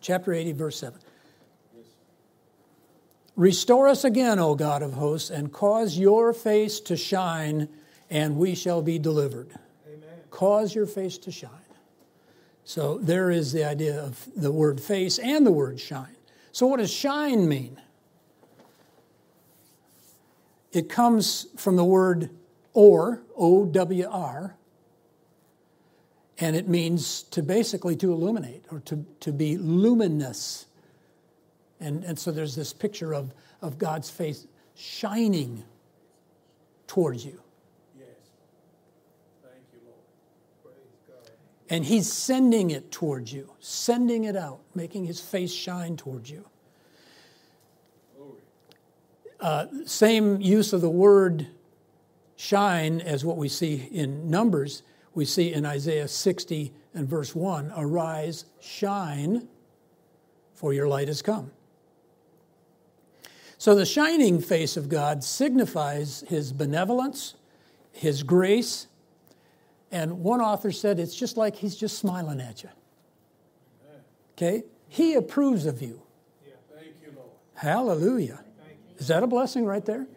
[0.00, 0.98] Chapter 80, verse 7.
[3.42, 7.68] Restore us again, O God of hosts, and cause your face to shine,
[8.08, 9.50] and we shall be delivered.
[9.84, 10.08] Amen.
[10.30, 11.50] Cause your face to shine.
[12.62, 16.14] So there is the idea of the word face and the word shine.
[16.52, 17.80] So, what does shine mean?
[20.72, 22.30] it comes from the word
[22.72, 24.56] or, O W R,
[26.38, 30.66] and it means to basically to illuminate or to, to be luminous.
[31.82, 35.64] And, and so there's this picture of, of God's face shining
[36.86, 37.40] towards you.
[37.98, 38.06] Yes.
[39.42, 39.98] Thank you, Lord.
[40.62, 40.74] Praise
[41.08, 41.32] God.
[41.68, 46.44] And He's sending it towards you, sending it out, making His face shine towards you.
[49.40, 51.48] Uh, same use of the word
[52.36, 57.72] shine as what we see in Numbers, we see in Isaiah 60 and verse 1
[57.76, 59.48] Arise, shine,
[60.54, 61.50] for your light has come.
[63.62, 67.34] So the shining face of God signifies his benevolence,
[67.92, 68.88] his grace,
[69.92, 72.70] and one author said it's just like he's just smiling at you.
[74.32, 74.64] Okay?
[74.88, 76.02] He approves of you.
[76.44, 76.54] Yeah.
[76.74, 77.28] Thank you, Lord.
[77.54, 78.40] Hallelujah.
[78.66, 78.74] You.
[78.98, 80.08] Is that a blessing right there?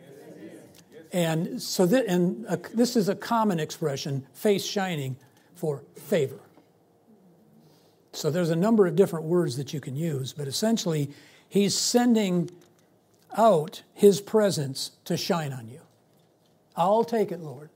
[1.12, 5.18] And so, and uh, this is a common expression, face shining,
[5.54, 6.40] for favor.
[8.12, 11.12] So there's a number of different words that you can use, but essentially,
[11.48, 12.50] he's sending
[13.38, 15.82] out his presence to shine on you.
[16.76, 17.70] I'll take it, Lord.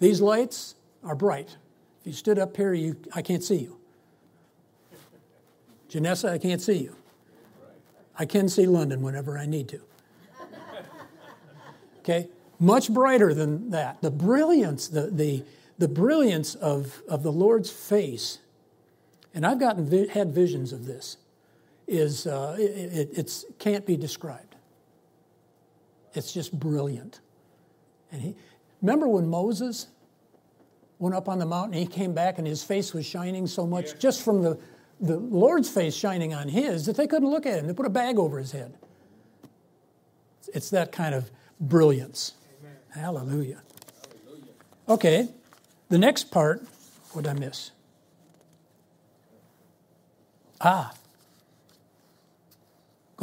[0.00, 1.56] These lights are bright.
[2.00, 3.78] If you stood up here, you, I can't see you.
[5.88, 6.96] Janessa, I can't see you.
[8.18, 9.80] I can see London whenever I need to.
[12.00, 12.28] Okay?
[12.58, 14.00] Much brighter than that.
[14.02, 15.44] The brilliance, the, the,
[15.78, 18.38] the brilliance of, of the Lord's face,
[19.34, 21.16] and I've gotten had visions of this,
[21.86, 24.56] is uh, it, it it's, can't be described.
[26.14, 27.20] It's just brilliant.
[28.10, 28.34] And he,
[28.80, 29.88] remember when Moses
[30.98, 33.98] went up on the mountain, he came back and his face was shining so much,
[33.98, 34.58] just from the,
[35.00, 37.66] the Lord's face shining on his, that they couldn't look at him.
[37.66, 38.74] They put a bag over his head.
[40.54, 42.34] It's that kind of brilliance.
[42.60, 42.76] Amen.
[42.90, 43.62] Hallelujah.
[44.88, 45.28] Okay,
[45.88, 46.62] the next part,
[47.12, 47.70] what did I miss?
[50.60, 50.92] Ah,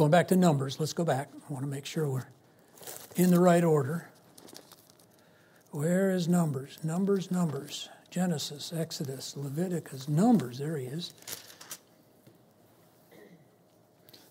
[0.00, 1.28] going back to Numbers, let's go back.
[1.34, 2.26] I want to make sure we're
[3.16, 4.08] in the right order.
[5.72, 6.78] Where is Numbers?
[6.82, 7.90] Numbers, Numbers.
[8.08, 11.12] Genesis, Exodus, Leviticus, Numbers, there he is.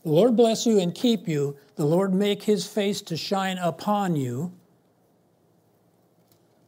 [0.02, 1.56] The Lord bless you and keep you.
[1.76, 4.52] The Lord make his face to shine upon you.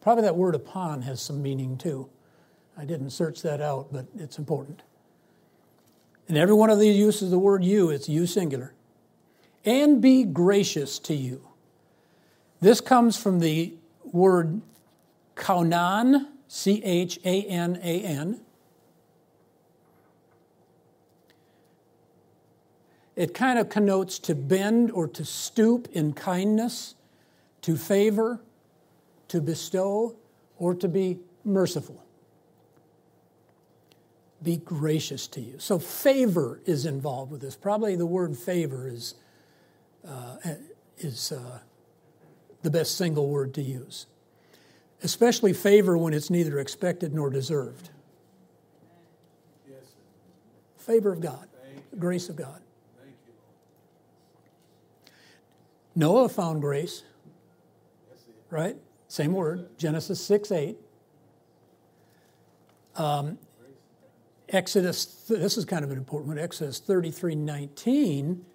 [0.02, 2.08] Probably that word upon has some meaning too.
[2.78, 4.84] I didn't search that out, but it's important.
[6.28, 8.76] In every one of these uses the word you, it's you singular.
[9.64, 11.48] And be gracious to you.
[12.60, 14.62] This comes from the word
[15.36, 18.42] kaunan, C H A N A N.
[23.16, 26.96] It kind of connotes to bend or to stoop in kindness,
[27.62, 28.42] to favor,
[29.28, 30.16] to bestow,
[30.58, 32.04] or to be merciful.
[34.42, 35.60] Be gracious to you.
[35.60, 37.56] So, favor is involved with this.
[37.56, 39.16] Probably the word favor is,
[40.08, 40.38] uh,
[40.98, 41.60] is uh,
[42.62, 44.08] the best single word to use,
[45.04, 47.90] especially favor when it's neither expected nor deserved.
[50.78, 51.48] Favor of God,
[51.98, 52.62] grace of God.
[55.96, 57.04] Noah found grace,
[58.50, 58.76] right?
[59.08, 60.78] Same word, Genesis 6 8.
[62.96, 63.38] Um,
[64.50, 66.38] Exodus, this is kind of an important one.
[66.38, 68.46] Exodus 33 19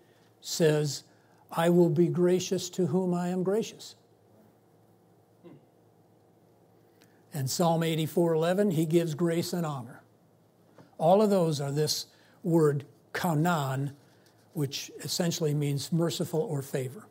[0.41, 1.05] says,
[1.51, 3.95] I will be gracious to whom I am gracious.
[7.33, 10.03] And Psalm 84 11, he gives grace and honor.
[10.99, 12.07] All of those are this
[12.43, 13.93] word kaunan,
[14.55, 17.07] which essentially means merciful or favor.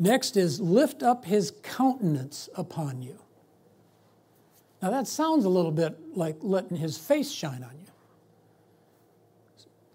[0.00, 3.18] Next is lift up his countenance upon you.
[4.80, 7.79] Now that sounds a little bit like letting his face shine on you.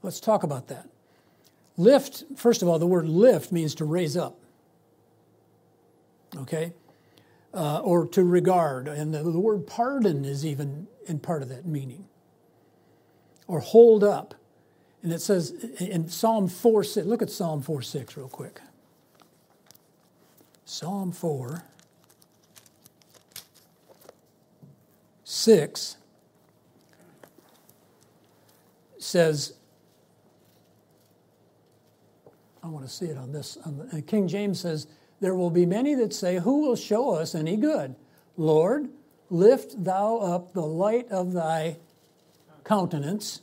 [0.06, 0.88] Let's talk about that.
[1.78, 4.40] Lift, first of all, the word lift means to raise up.
[6.38, 6.74] Okay?
[7.52, 8.88] Uh, or to regard.
[8.88, 12.06] And the, the word pardon is even in part of that meaning.
[13.48, 14.36] Or hold up.
[15.02, 18.62] And it says in Psalm 4 6, look at Psalm 4 6 real quick.
[20.66, 21.64] Psalm 4
[25.24, 25.98] 6
[29.00, 29.54] says,
[32.66, 33.60] I want to see it on this.
[33.64, 34.88] On the, King James says,
[35.20, 37.96] There will be many that say, Who will show us any good?
[38.38, 38.90] Lord,
[39.30, 41.78] lift thou up the light of thy
[42.64, 43.42] countenance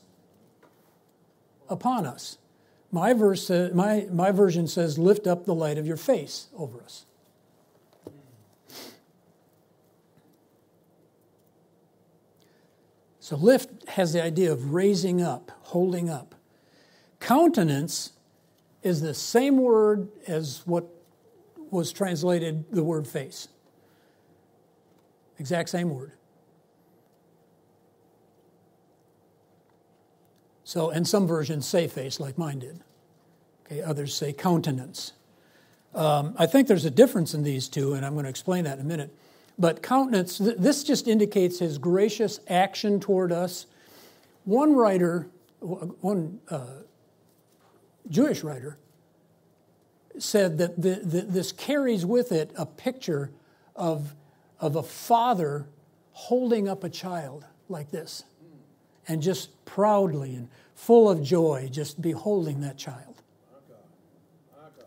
[1.69, 2.39] upon us.
[2.91, 6.83] My, verse, uh, my, my version says, Lift up the light of your face over
[6.83, 7.07] us.
[13.21, 16.35] So, lift has the idea of raising up, holding up.
[17.21, 18.11] Countenance
[18.83, 20.89] is the same word as what
[21.71, 23.49] was translated the word face.
[25.39, 26.13] Exact same word.
[30.65, 32.81] So, and some versions say face, like mine did.
[33.67, 35.13] Okay, others say countenance.
[35.95, 38.79] Um, I think there's a difference in these two, and I'm going to explain that
[38.79, 39.15] in a minute.
[39.59, 43.67] But countenance, th- this just indicates his gracious action toward us.
[44.45, 45.29] One writer,
[45.61, 46.67] one uh,
[48.09, 48.79] Jewish writer,
[50.19, 53.31] said that the, the, this carries with it a picture
[53.75, 54.15] of,
[54.61, 55.67] of a father
[56.13, 58.25] holding up a child like this
[59.09, 63.23] and just proudly and full of joy just beholding that child.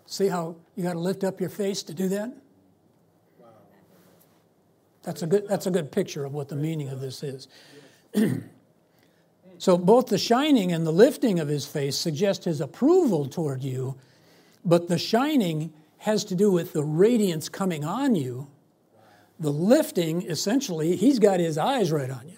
[0.05, 2.32] See how you got to lift up your face to do that?
[5.01, 7.47] That's a good, that's a good picture of what the meaning of this is.
[9.58, 13.95] so, both the shining and the lifting of his face suggest his approval toward you,
[14.64, 18.47] but the shining has to do with the radiance coming on you.
[19.39, 22.38] The lifting, essentially, he's got his eyes right on you.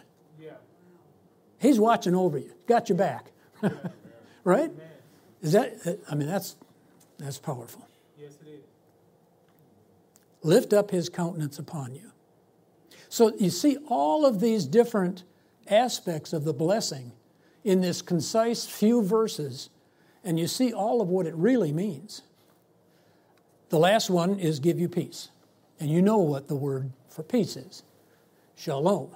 [1.60, 3.32] He's watching over you, got your back.
[4.44, 4.72] right?
[5.42, 6.56] Is that, I mean, that's,
[7.18, 7.88] that's powerful.
[8.20, 8.64] Yes, it is.
[10.44, 12.12] Lift up his countenance upon you.
[13.10, 15.24] So you see all of these different
[15.70, 17.12] aspects of the blessing
[17.64, 19.70] in this concise few verses,
[20.24, 22.22] and you see all of what it really means.
[23.70, 25.30] The last one is give you peace.
[25.80, 27.84] And you know what the word for peace is
[28.56, 29.12] shalom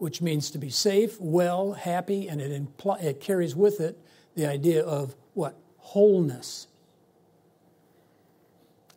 [0.00, 3.98] which means to be safe, well, happy, and it, impl- it carries with it
[4.34, 5.54] the idea of what?
[5.76, 6.68] Wholeness.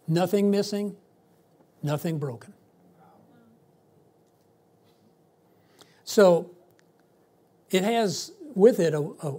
[0.07, 0.95] Nothing missing,
[1.83, 2.53] nothing broken.
[6.13, 6.51] So
[7.71, 9.35] it has with it a, a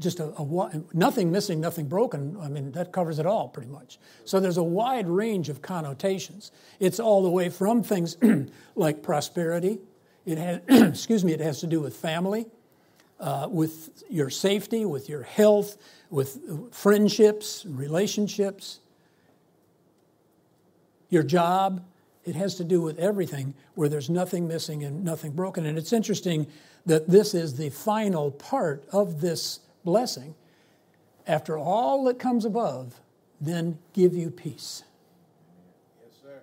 [0.00, 2.36] just a, a, nothing missing, nothing broken.
[2.42, 4.00] I mean, that covers it all pretty much.
[4.24, 6.50] So there's a wide range of connotations.
[6.80, 8.16] It's all the way from things
[8.74, 9.78] like prosperity
[10.26, 12.46] it has, excuse me, it has to do with family,
[13.20, 15.76] uh, with your safety, with your health,
[16.10, 18.80] with friendships, relationships,
[21.10, 21.84] your job.
[22.24, 25.66] It has to do with everything where there's nothing missing and nothing broken.
[25.66, 26.46] And it's interesting
[26.86, 30.34] that this is the final part of this blessing.
[31.26, 33.00] After all that comes above,
[33.40, 34.84] then give you peace.
[36.00, 36.40] Yes, sir.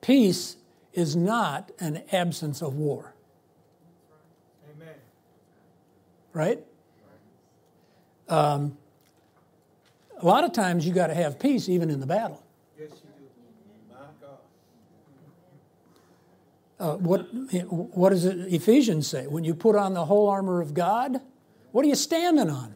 [0.00, 0.56] Peace
[0.94, 3.14] is not an absence of war.
[4.74, 4.94] Amen.
[6.32, 6.60] Right?
[8.28, 8.78] Um,
[10.20, 12.42] a lot of times you got to have peace even in the battle.
[12.78, 13.94] Yes, you do.
[13.94, 13.96] My
[16.78, 17.06] Uh, God.
[17.06, 17.20] what,
[17.96, 19.26] what does it, Ephesians say?
[19.26, 21.20] When you put on the whole armor of God,
[21.72, 22.74] what are you standing on?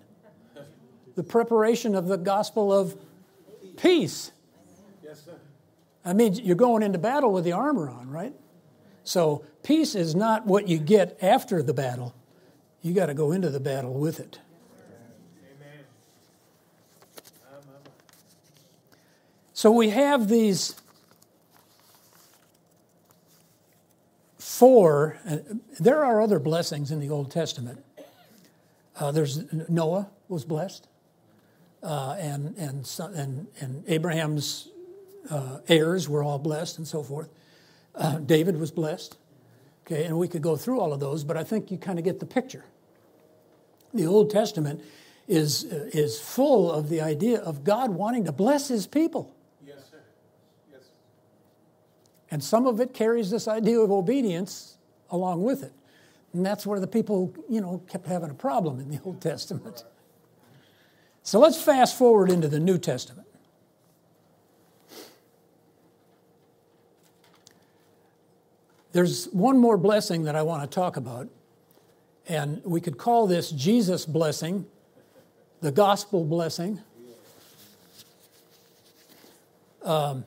[1.17, 2.97] The preparation of the gospel of
[3.77, 4.33] peace.
[5.03, 5.33] Yes, sir.
[6.05, 8.33] I mean, you're going into battle with the armor on, right?
[9.05, 12.15] So peace is not what you get after the battle.
[12.81, 14.39] You got to go into the battle with it.
[19.61, 20.75] So we have these
[24.39, 25.19] four.
[25.79, 27.85] There are other blessings in the Old Testament.
[28.99, 30.89] Uh, there's Noah was blessed,
[31.83, 34.71] uh, and and and and Abraham's
[35.29, 37.29] uh, heirs were all blessed and so forth.
[37.95, 39.19] Uh, David was blessed.
[39.85, 42.05] Okay, and we could go through all of those, but I think you kind of
[42.07, 42.65] get the picture.
[43.93, 44.83] The Old Testament
[45.29, 49.37] is, uh, is full of the idea of God wanting to bless his people.
[52.31, 54.77] And some of it carries this idea of obedience
[55.11, 55.73] along with it.
[56.33, 59.85] And that's where the people, you know, kept having a problem in the Old Testament.
[61.23, 63.27] So let's fast forward into the New Testament.
[68.93, 71.29] There's one more blessing that I want to talk about,
[72.27, 74.67] and we could call this Jesus blessing,
[75.61, 76.81] the gospel blessing.
[79.83, 80.25] Um,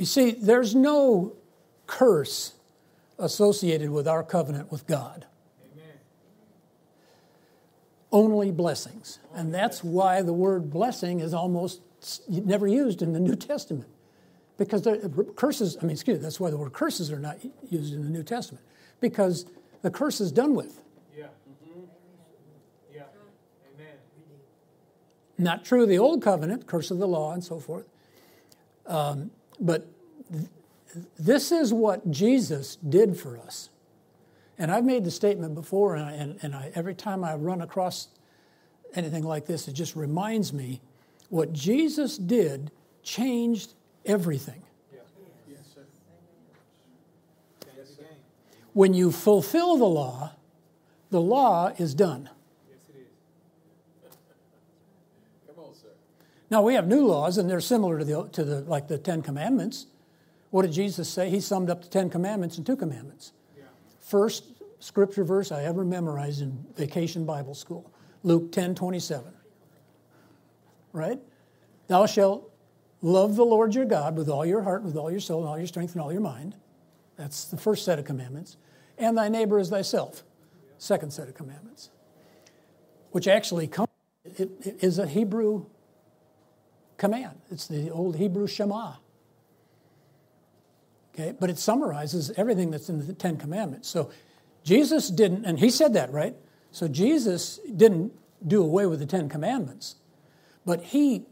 [0.00, 1.36] you see, there's no
[1.86, 2.54] curse
[3.18, 5.26] associated with our covenant with God.
[5.72, 5.94] Amen.
[8.10, 9.18] Only blessings.
[9.34, 11.82] And that's why the word blessing is almost
[12.28, 13.90] never used in the New Testament.
[14.56, 17.36] Because the curses, I mean, excuse me, that's why the word curses are not
[17.68, 18.64] used in the New Testament.
[19.00, 19.44] Because
[19.82, 20.80] the curse is done with.
[21.14, 21.24] Yeah.
[21.24, 21.80] Mm-hmm.
[22.94, 23.02] Yeah.
[23.74, 23.96] Amen.
[25.36, 27.84] Not true of the old covenant, curse of the law, and so forth.
[28.86, 29.30] Um,
[29.60, 29.86] but
[30.32, 30.46] th-
[31.18, 33.70] this is what Jesus did for us.
[34.58, 37.60] And I've made the statement before, and, I, and, and I, every time I run
[37.60, 38.08] across
[38.94, 40.80] anything like this, it just reminds me
[41.28, 42.70] what Jesus did
[43.02, 44.62] changed everything.
[48.72, 50.32] When you fulfill the law,
[51.10, 52.30] the law is done.
[52.68, 53.08] Yes, it is.
[55.48, 55.88] Come on, sir.
[56.50, 59.22] Now we have new laws, and they're similar to the to the like the Ten
[59.22, 59.86] Commandments.
[60.50, 61.30] What did Jesus say?
[61.30, 63.32] He summed up the Ten Commandments in two commandments.
[63.56, 63.64] Yeah.
[64.00, 64.44] First
[64.80, 67.92] scripture verse I ever memorized in vacation Bible school,
[68.24, 69.32] Luke ten twenty seven.
[70.92, 71.20] Right?
[71.86, 72.52] Thou shalt
[73.00, 75.58] love the Lord your God with all your heart, with all your soul, and all
[75.58, 76.56] your strength, and all your mind.
[77.16, 78.56] That's the first set of commandments.
[78.98, 80.24] And thy neighbor as thyself.
[80.78, 81.90] Second set of commandments.
[83.12, 83.88] Which actually comes,
[84.24, 85.66] it, it is a Hebrew
[87.00, 87.40] command.
[87.50, 88.92] It's the old Hebrew Shema.
[91.12, 93.88] Okay, but it summarizes everything that's in the Ten Commandments.
[93.88, 94.12] So
[94.62, 96.36] Jesus didn't, and he said that, right?
[96.70, 98.12] So Jesus didn't
[98.46, 99.96] do away with the Ten Commandments,
[100.64, 101.26] but he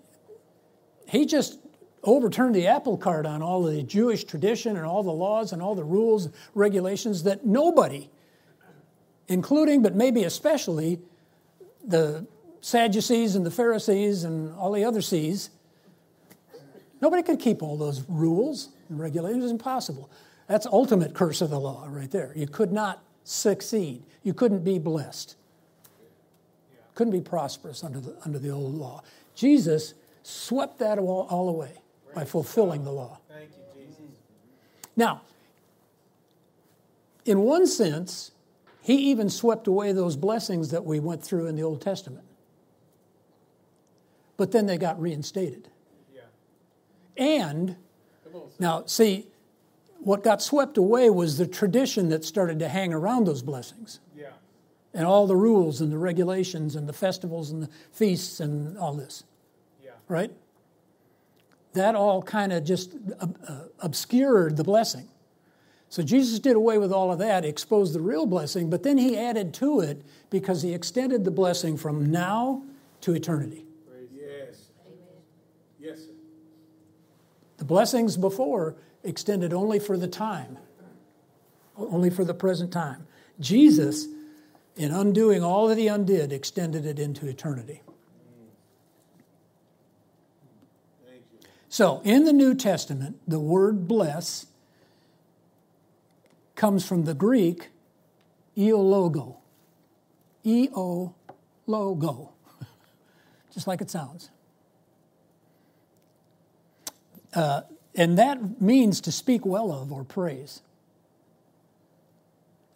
[1.07, 1.59] he just
[2.03, 5.75] overturned the apple cart on all the Jewish tradition and all the laws and all
[5.75, 8.11] the rules, regulations that nobody,
[9.27, 11.01] including but maybe especially
[11.85, 12.27] the
[12.61, 15.51] Sadducees and the Pharisees and all the other C's,
[17.01, 19.41] nobody could keep all those rules and regulations.
[19.41, 20.11] It was impossible.
[20.47, 22.33] That's ultimate curse of the law right there.
[22.35, 24.03] You could not succeed.
[24.23, 25.37] You couldn't be blessed.
[26.95, 29.03] Couldn't be prosperous under the, under the old law.
[29.35, 31.73] Jesus swept that all, all away
[32.15, 33.19] by fulfilling the law.
[33.29, 34.01] Thank you, Jesus.
[34.97, 35.21] Now,
[37.25, 38.33] in one sense,
[38.83, 42.25] he even swept away those blessings that we went through in the Old Testament.
[44.39, 45.69] But then they got reinstated.
[47.19, 47.77] And
[48.25, 48.57] Come on, sir.
[48.59, 49.27] now, see,
[50.01, 53.99] what got swept away was the tradition that started to hang around those blessings.
[54.17, 54.31] Yeah.
[54.95, 58.95] And all the rules and the regulations and the festivals and the feasts and all
[58.95, 59.25] this,
[59.85, 59.91] Yeah.
[60.09, 60.31] right?
[61.75, 63.27] That all kind of just uh,
[63.81, 65.09] obscured the blessing.
[65.91, 69.17] So Jesus did away with all of that, exposed the real blessing, but then he
[69.19, 72.63] added to it because he extended the blessing from now
[73.01, 73.65] to eternity.
[73.91, 74.57] Praise yes.
[75.81, 76.13] Yes, sir.
[77.57, 80.59] The blessings before extended only for the time,
[81.77, 83.07] only for the present time.
[83.39, 84.09] Jesus,
[84.75, 87.83] in undoing all that he undid, extended it into eternity.
[91.69, 94.47] So, in the New Testament, the word bless
[96.57, 97.69] comes from the Greek
[98.57, 99.37] eologo.
[100.43, 101.15] E O
[101.67, 102.33] logo.
[103.53, 104.31] Just like it sounds.
[107.35, 107.63] Uh,
[107.95, 110.63] and that means to speak well of or praise.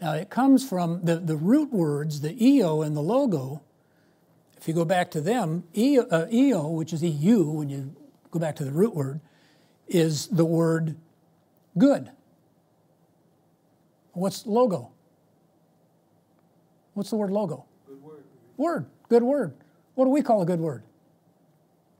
[0.01, 3.63] Now, it comes from the, the root words, the eo and the logo.
[4.57, 7.95] If you go back to them, eo, uh, eo, which is eu when you
[8.33, 9.21] go back to the root word,
[9.87, 10.97] is the word
[11.79, 12.11] good.
[14.13, 14.91] What's logo?
[16.95, 17.65] What's the word logo?
[17.87, 18.25] Good word.
[18.57, 19.55] Word, good word.
[19.95, 20.83] What do we call a good word?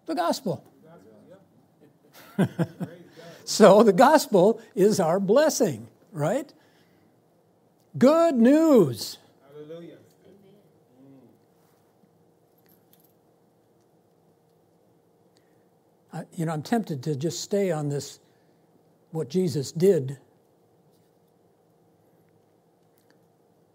[0.07, 0.65] The gospel.
[3.45, 6.53] So the gospel is our blessing, right?
[7.99, 9.19] Good news.
[9.53, 9.97] Hallelujah.
[16.13, 18.21] I, you know, I'm tempted to just stay on this,
[19.11, 20.19] what Jesus did.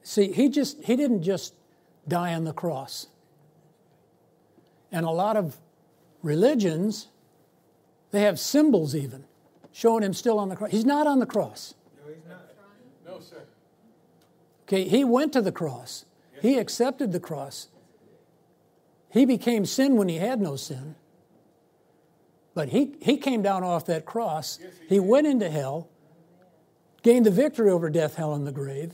[0.03, 1.53] See, he just he didn't just
[2.07, 3.07] die on the cross.
[4.91, 5.57] And a lot of
[6.24, 7.09] religions,
[8.12, 9.26] they have symbols even
[9.72, 10.72] showing him still on the cross.
[10.72, 11.76] He's not on the cross.
[12.03, 12.41] No, he's not.
[13.05, 13.43] No, sir.
[14.64, 16.05] Okay, he went to the cross.
[16.41, 17.68] He accepted the cross.
[19.10, 20.95] He became sin when he had no sin.
[22.53, 24.60] But he, he came down off that cross.
[24.89, 25.89] He went into hell,
[27.03, 28.93] gained the victory over death, hell, and the grave,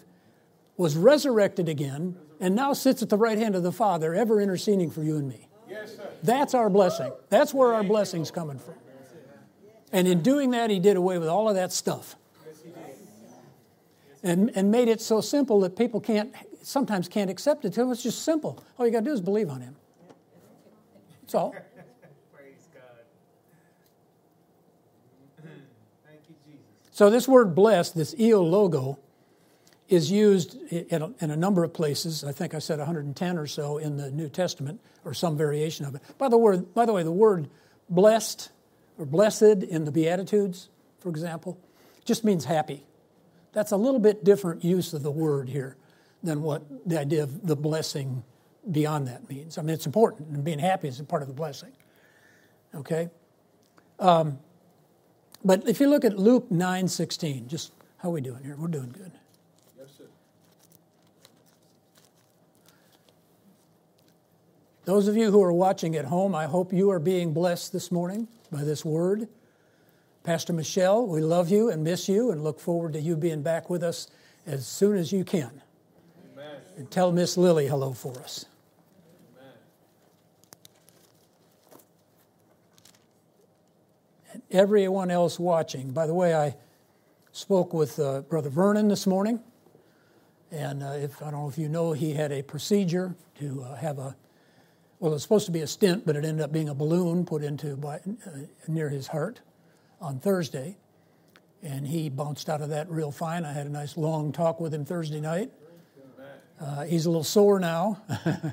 [0.75, 4.91] was resurrected again, and now sits at the right hand of the Father, ever interceding
[4.91, 5.47] for you and me.
[5.69, 6.09] Yes, sir.
[6.23, 7.11] That's our blessing.
[7.29, 8.75] That's where our blessing's coming from.
[9.93, 12.15] And in doing that, he did away with all of that stuff.
[14.23, 16.33] And, and made it so simple that people can't
[16.63, 17.77] sometimes can't accept it.
[17.77, 18.63] It's just simple.
[18.79, 19.75] All you got to do is believe on him.
[21.21, 21.51] That's all.
[21.51, 22.81] Praise God.
[26.07, 26.61] Thank you, Jesus.
[26.91, 28.97] So this word blessed, this eo logo,
[29.89, 32.23] is used in a, in a, number of places.
[32.23, 35.95] I think I said 110 or so in the New Testament, or some variation of
[35.95, 36.01] it.
[36.17, 37.49] By the, word, by the way, the word
[37.89, 38.49] blessed
[38.97, 40.69] or blessed in the Beatitudes,
[40.99, 41.57] for example,
[42.05, 42.83] just means happy.
[43.53, 45.77] That's a little bit different use of the word here
[46.21, 48.23] than what the idea of the blessing
[48.71, 49.57] beyond that means.
[49.57, 51.71] I mean, it's important, and being happy is a part of the blessing.
[52.73, 53.09] Okay?
[53.99, 54.39] Um,
[55.43, 58.55] but if you look at Luke 9 16, just how are we doing here?
[58.57, 59.11] We're doing good.
[59.77, 60.05] Yes, sir.
[64.85, 67.91] Those of you who are watching at home, I hope you are being blessed this
[67.91, 69.27] morning by this word.
[70.23, 73.69] Pastor Michelle, we love you and miss you and look forward to you being back
[73.69, 74.07] with us
[74.45, 75.61] as soon as you can.
[76.33, 76.55] Amen.
[76.77, 78.45] And tell Miss Lily hello for us.
[79.37, 79.53] Amen.
[84.31, 85.91] And everyone else watching.
[85.91, 86.55] By the way, I
[87.31, 89.41] spoke with uh, Brother Vernon this morning.
[90.51, 93.75] And uh, if I don't know if you know, he had a procedure to uh,
[93.75, 94.15] have a
[95.03, 97.25] well, it was supposed to be a stent, but it ended up being a balloon
[97.25, 98.29] put into by, uh,
[98.69, 99.41] near his heart
[99.99, 100.77] on Thursday.
[101.61, 103.43] And he bounced out of that real fine.
[103.43, 105.51] I had a nice long talk with him Thursday night.
[106.57, 108.01] Uh, he's a little sore now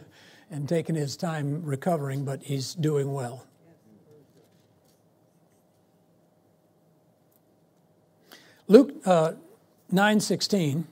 [0.51, 3.47] and taking his time recovering, but he's doing well.
[8.67, 9.35] Luke uh,
[9.93, 10.83] 9:16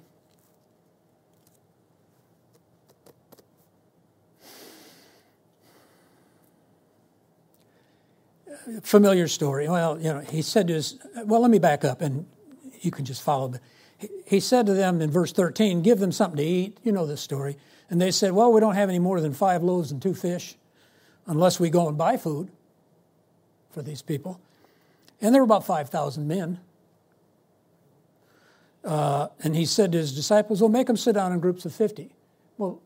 [8.83, 9.69] familiar story.
[9.69, 12.27] Well, you know, he said to his, well, let me back up and
[12.81, 13.55] you can just follow.
[14.27, 16.79] He said to them in verse 13, give them something to eat.
[16.83, 17.57] You know this story.
[17.91, 20.57] And they said, well, we don't have any more than five loaves and two fish
[21.27, 22.51] unless we go and buy food
[23.71, 24.41] for these people.
[25.21, 26.61] And there were about 5,000 men.
[28.85, 31.75] Uh, and he said to his disciples, well, make them sit down in groups of
[31.75, 32.11] 50.
[32.57, 32.81] Well,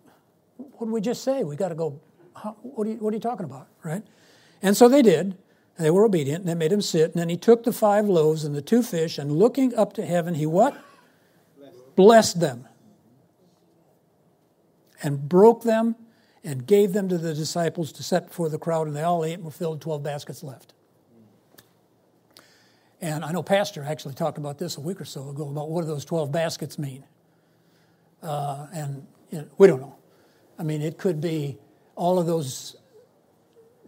[0.57, 1.45] what did we just say?
[1.45, 2.01] We got to go,
[2.35, 4.03] how, what, are you, what are you talking about, right?
[4.63, 5.37] And so they did.
[5.79, 7.13] They were obedient, and they made him sit.
[7.13, 10.05] And then he took the five loaves and the two fish, and looking up to
[10.05, 10.75] heaven, he what?
[11.59, 12.69] Blessed, Blessed them.
[15.03, 15.97] And broke them
[16.45, 19.35] and gave them to the disciples to set before the crowd, and they all ate
[19.35, 20.75] and were filled, 12 baskets left.
[23.01, 25.81] And I know Pastor actually talked about this a week or so ago about what
[25.81, 27.03] do those 12 baskets mean.
[28.23, 29.97] Uh, and you know, we don't know.
[30.57, 31.59] I mean, it could be
[31.97, 32.77] all of those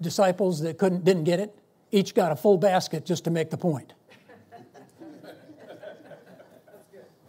[0.00, 1.56] disciples that couldn't didn't get it
[1.94, 3.92] each got a full basket just to make the point.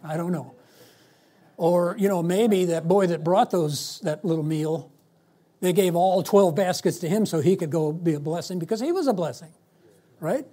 [0.02, 0.54] I don't know.
[1.56, 4.90] Or, you know, maybe that boy that brought those that little meal,
[5.60, 8.80] they gave all 12 baskets to him so he could go be a blessing because
[8.80, 9.52] he was a blessing.
[10.20, 10.46] Right?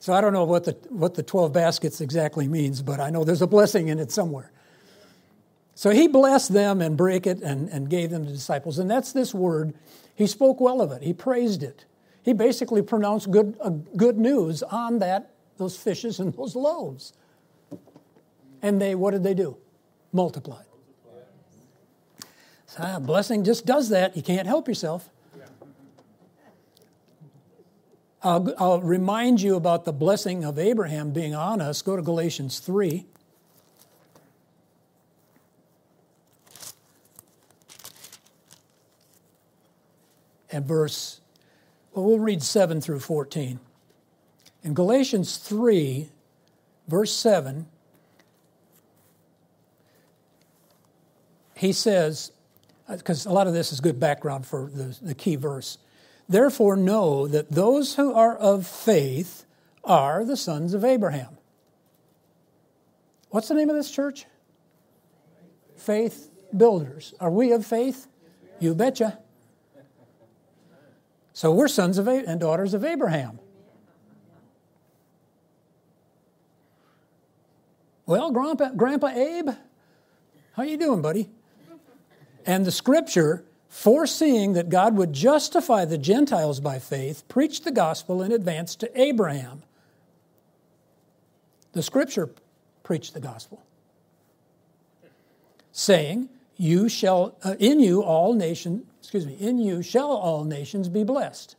[0.00, 3.22] So I don't know what the what the 12 baskets exactly means, but I know
[3.24, 4.50] there's a blessing in it somewhere.
[5.74, 8.78] So he blessed them and break it and, and gave them to disciples.
[8.78, 9.74] And that's this word.
[10.14, 11.02] He spoke well of it.
[11.02, 11.84] He praised it.
[12.22, 17.12] He basically pronounced good, uh, good news on that, those fishes and those loaves.
[18.62, 19.56] And they, what did they do?
[20.12, 20.66] Multiplied.
[22.66, 24.16] So, ah, blessing just does that.
[24.16, 25.10] You can't help yourself.
[28.22, 31.80] I'll, I'll remind you about the blessing of Abraham being on us.
[31.80, 33.06] Go to Galatians 3.
[40.52, 41.20] And verse
[41.94, 43.60] well, we'll read 7 through 14.
[44.62, 46.08] In Galatians 3,
[46.86, 47.66] verse 7,
[51.56, 52.32] he says,
[52.88, 55.78] uh, because a lot of this is good background for the, the key verse.
[56.28, 59.44] Therefore, know that those who are of faith
[59.82, 61.38] are the sons of Abraham.
[63.30, 64.26] What's the name of this church?
[65.76, 67.14] Faith Builders.
[67.20, 68.08] Are we of faith?
[68.58, 69.18] You betcha.
[71.40, 73.38] So we're sons of and daughters of Abraham.
[78.04, 79.48] Well, Grandpa, Grandpa Abe,
[80.52, 81.30] how you doing, buddy?
[82.44, 88.22] And the scripture, foreseeing that God would justify the Gentiles by faith, preached the gospel
[88.22, 89.62] in advance to Abraham.
[91.72, 92.28] The scripture
[92.82, 93.62] preached the gospel,
[95.72, 96.28] saying,
[96.60, 101.02] "You shall uh, in you all nations excuse me, in you shall all nations be
[101.02, 101.56] blessed.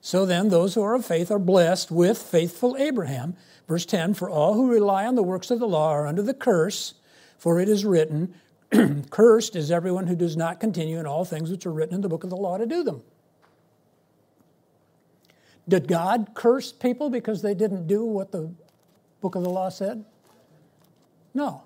[0.00, 3.36] So then, those who are of faith are blessed with faithful Abraham.
[3.68, 6.34] Verse 10 For all who rely on the works of the law are under the
[6.34, 6.94] curse,
[7.38, 8.34] for it is written,
[9.10, 12.08] Cursed is everyone who does not continue in all things which are written in the
[12.08, 13.02] book of the law to do them.
[15.68, 18.52] Did God curse people because they didn't do what the
[19.20, 20.04] book of the law said?
[21.32, 21.62] No.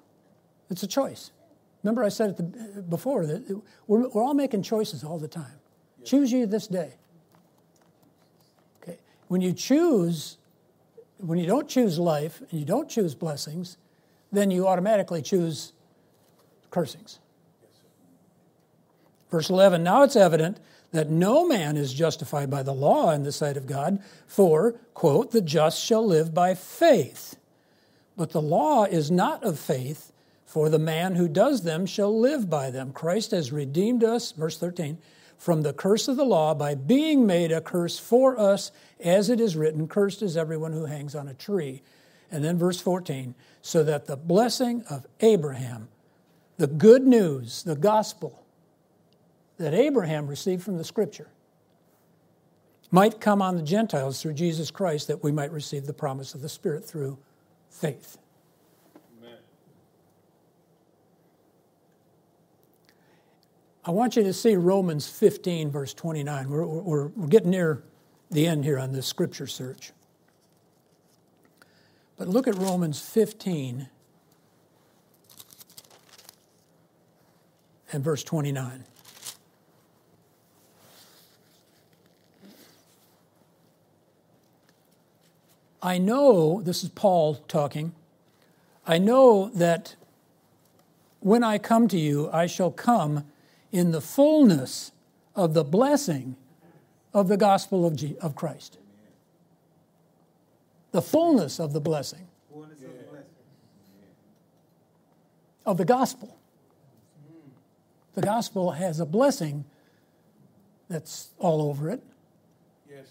[0.70, 1.30] It's a choice.
[1.82, 5.60] Remember, I said it before that we're, we're all making choices all the time.
[6.04, 6.94] Choose you this day.
[8.82, 8.98] Okay.
[9.28, 10.38] When you choose,
[11.18, 13.76] when you don't choose life and you don't choose blessings,
[14.32, 15.72] then you automatically choose
[16.70, 17.20] cursings.
[19.30, 20.58] Verse 11 Now it's evident
[20.90, 25.32] that no man is justified by the law in the sight of God, for, quote,
[25.32, 27.36] the just shall live by faith.
[28.16, 30.12] But the law is not of faith,
[30.48, 32.90] for the man who does them shall live by them.
[32.90, 34.96] Christ has redeemed us, verse 13,
[35.36, 39.42] from the curse of the law by being made a curse for us, as it
[39.42, 41.82] is written, Cursed is everyone who hangs on a tree.
[42.30, 45.88] And then verse 14, so that the blessing of Abraham,
[46.56, 48.42] the good news, the gospel
[49.58, 51.28] that Abraham received from the scripture,
[52.90, 56.40] might come on the Gentiles through Jesus Christ, that we might receive the promise of
[56.40, 57.18] the Spirit through
[57.68, 58.16] faith.
[63.88, 66.50] I want you to see Romans 15, verse 29.
[66.50, 67.82] We're, we're, we're getting near
[68.30, 69.92] the end here on this scripture search.
[72.18, 73.88] But look at Romans 15
[77.90, 78.84] and verse 29.
[85.82, 87.94] I know, this is Paul talking,
[88.86, 89.96] I know that
[91.20, 93.24] when I come to you, I shall come
[93.72, 94.92] in the fullness
[95.34, 96.36] of the blessing
[97.14, 98.78] of the gospel of, G- of Christ.
[100.92, 102.26] The fullness of the blessing
[105.66, 106.34] of the gospel.
[108.14, 109.64] The gospel has a blessing
[110.88, 112.02] that's all over it,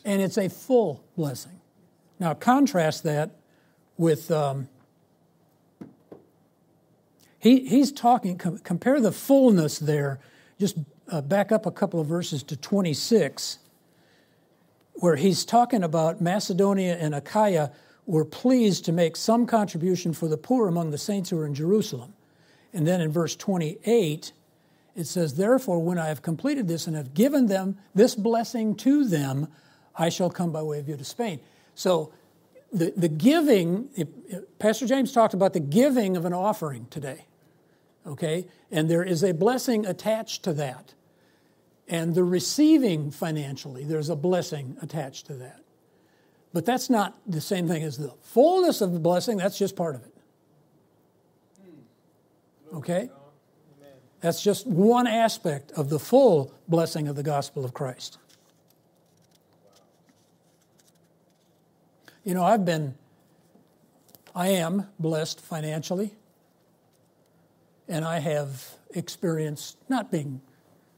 [0.04, 1.62] and it's a full blessing.
[2.20, 3.30] Now, contrast that
[3.96, 4.32] with.
[4.32, 4.70] Um,
[7.40, 10.20] he, he's talking, compare the fullness there
[10.60, 10.78] just
[11.12, 13.60] uh, back up a couple of verses to 26,
[14.96, 17.72] where he's talking about Macedonia and Achaia
[18.06, 21.54] were pleased to make some contribution for the poor among the saints who are in
[21.54, 22.14] Jerusalem.
[22.74, 24.32] And then in verse 28,
[24.96, 29.06] it says, Therefore, when I have completed this and have given them this blessing to
[29.06, 29.48] them,
[29.96, 31.40] I shall come by way of you to Spain.
[31.76, 32.14] So
[32.72, 33.90] the, the giving,
[34.60, 37.26] Pastor James talked about the giving of an offering today
[38.08, 38.48] okay?
[38.72, 40.94] And there is a blessing attached to that.
[41.88, 45.62] And the receiving financially, there's a blessing attached to that.
[46.54, 49.96] But that's not the same thing as the fullness of the blessing, that's just part
[49.96, 50.14] of it.
[52.74, 53.10] Okay?
[54.22, 58.18] That's just one aspect of the full blessing of the gospel of Christ.
[62.24, 62.96] You know, I've been,
[64.36, 66.14] I am blessed financially
[67.88, 70.42] and I have experienced not being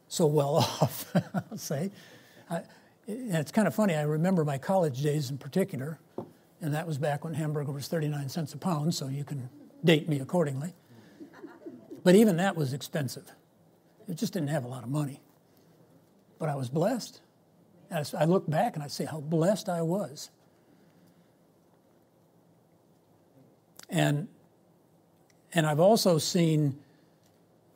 [0.07, 1.91] so well off, I'll say.
[2.49, 2.63] I,
[3.07, 5.99] and it's kind of funny, I remember my college days in particular,
[6.61, 9.49] and that was back when hamburger was 39 cents a pound, so you can
[9.83, 10.73] date me accordingly.
[12.03, 13.31] But even that was expensive.
[14.07, 15.21] It just didn't have a lot of money.
[16.37, 17.21] But I was blessed.
[17.91, 20.29] And I look back and I say how blessed I was.
[23.89, 24.27] And
[25.53, 26.77] and I've also seen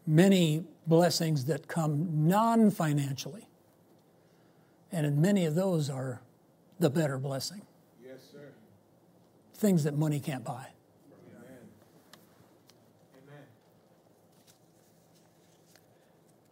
[0.05, 3.47] many blessings that come non financially.
[4.91, 6.21] And many of those are
[6.79, 7.61] the better blessing.
[8.05, 8.51] Yes, sir.
[9.55, 10.67] Things that money can't buy.
[11.41, 11.57] Amen.
[13.23, 13.43] Amen.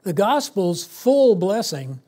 [0.01, 2.01] The gospel's full blessing,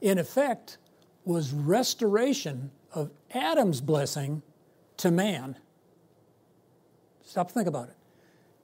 [0.00, 0.78] in effect,
[1.24, 4.42] was restoration of Adam's blessing
[4.98, 5.56] to man.
[7.24, 7.95] Stop think about it.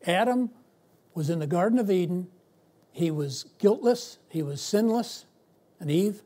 [0.07, 0.51] Adam
[1.15, 2.29] was in the Garden of Eden.
[2.91, 5.25] He was guiltless, he was sinless,
[5.81, 6.23] and Eve.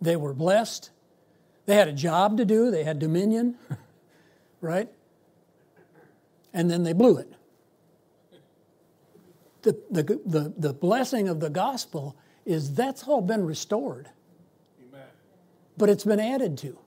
[0.00, 0.90] They were blessed.
[1.66, 3.56] They had a job to do, they had dominion,
[4.60, 4.88] right?
[6.52, 7.32] And then they blew it.
[9.62, 14.10] The, the, the, the blessing of the gospel is that's all been restored.
[14.88, 15.06] Amen.
[15.78, 16.78] But it's been added to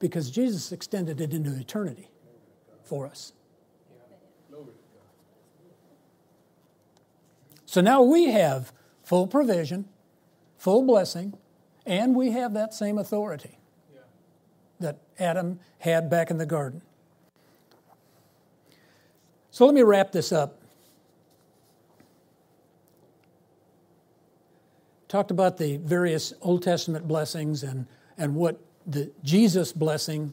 [0.00, 2.10] because Jesus extended it into eternity
[2.82, 3.32] for us.
[7.74, 8.72] So now we have
[9.02, 9.86] full provision,
[10.58, 11.36] full blessing,
[11.84, 13.58] and we have that same authority
[13.92, 14.02] Yeah.
[14.78, 16.82] that Adam had back in the garden.
[19.50, 20.60] So let me wrap this up.
[25.08, 30.32] Talked about the various Old Testament blessings and and what the Jesus blessing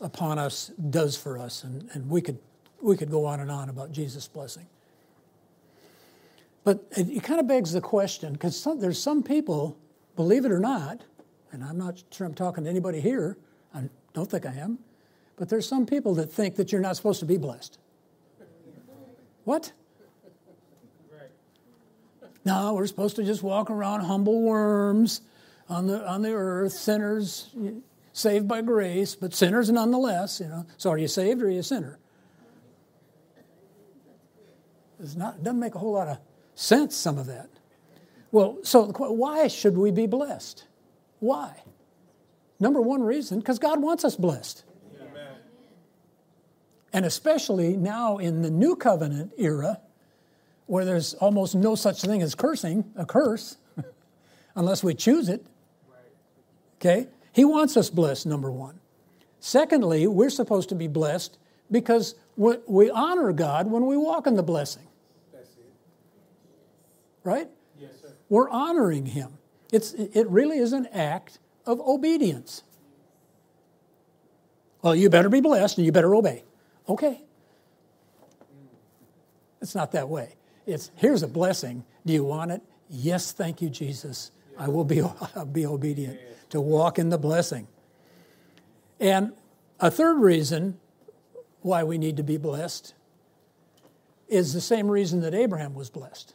[0.00, 1.62] upon us does for us.
[1.62, 2.40] And, and we, could,
[2.80, 4.66] we could go on and on about Jesus' blessing.
[6.64, 9.76] But it, it kind of begs the question because there's some people,
[10.16, 11.02] believe it or not,
[11.52, 13.36] and I'm not sure I'm talking to anybody here,
[13.74, 14.78] I don't think I am,
[15.36, 17.78] but there's some people that think that you're not supposed to be blessed.
[19.44, 19.72] What?
[22.44, 25.20] No, we're supposed to just walk around humble worms
[25.68, 27.54] on the on the earth, sinners
[28.12, 30.40] saved by grace, but sinners nonetheless.
[30.40, 31.98] You know, so are you saved or are you a sinner?
[35.00, 36.18] It's not it doesn't make a whole lot of
[36.54, 36.96] sense.
[36.96, 37.48] Some of that.
[38.30, 40.64] Well, so why should we be blessed?
[41.20, 41.62] Why?
[42.58, 44.64] Number one reason, because God wants us blessed.
[45.00, 45.34] Amen.
[46.92, 49.80] And especially now in the new covenant era,
[50.66, 53.56] where there's almost no such thing as cursing, a curse,
[54.54, 55.44] unless we choose it.
[56.80, 57.08] Okay?
[57.32, 58.78] He wants us blessed, number one.
[59.40, 61.36] Secondly, we're supposed to be blessed
[61.70, 64.86] because we honor God when we walk in the blessing.
[67.24, 67.48] Right?
[67.78, 68.12] Yes, sir.
[68.28, 69.38] We're honoring Him.
[69.72, 72.62] It's, it really is an act of obedience.
[74.82, 76.44] Well, you better be blessed and you better obey.
[76.88, 77.22] Okay.
[79.60, 80.34] It's not that way.
[80.66, 81.84] It's here's a blessing.
[82.04, 82.62] Do you want it?
[82.90, 84.32] Yes, thank you, Jesus.
[84.58, 86.18] I will be, I'll be obedient
[86.50, 87.68] to walk in the blessing.
[89.00, 89.32] And
[89.80, 90.78] a third reason
[91.60, 92.94] why we need to be blessed
[94.28, 96.34] is the same reason that Abraham was blessed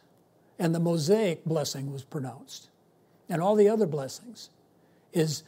[0.59, 2.69] and the Mosaic blessing was pronounced
[3.29, 4.49] and all the other blessings
[5.13, 5.43] is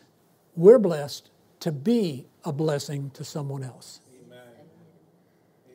[0.56, 1.30] we're blessed
[1.62, 4.02] to be a blessing to someone else.
[4.26, 4.40] Amen.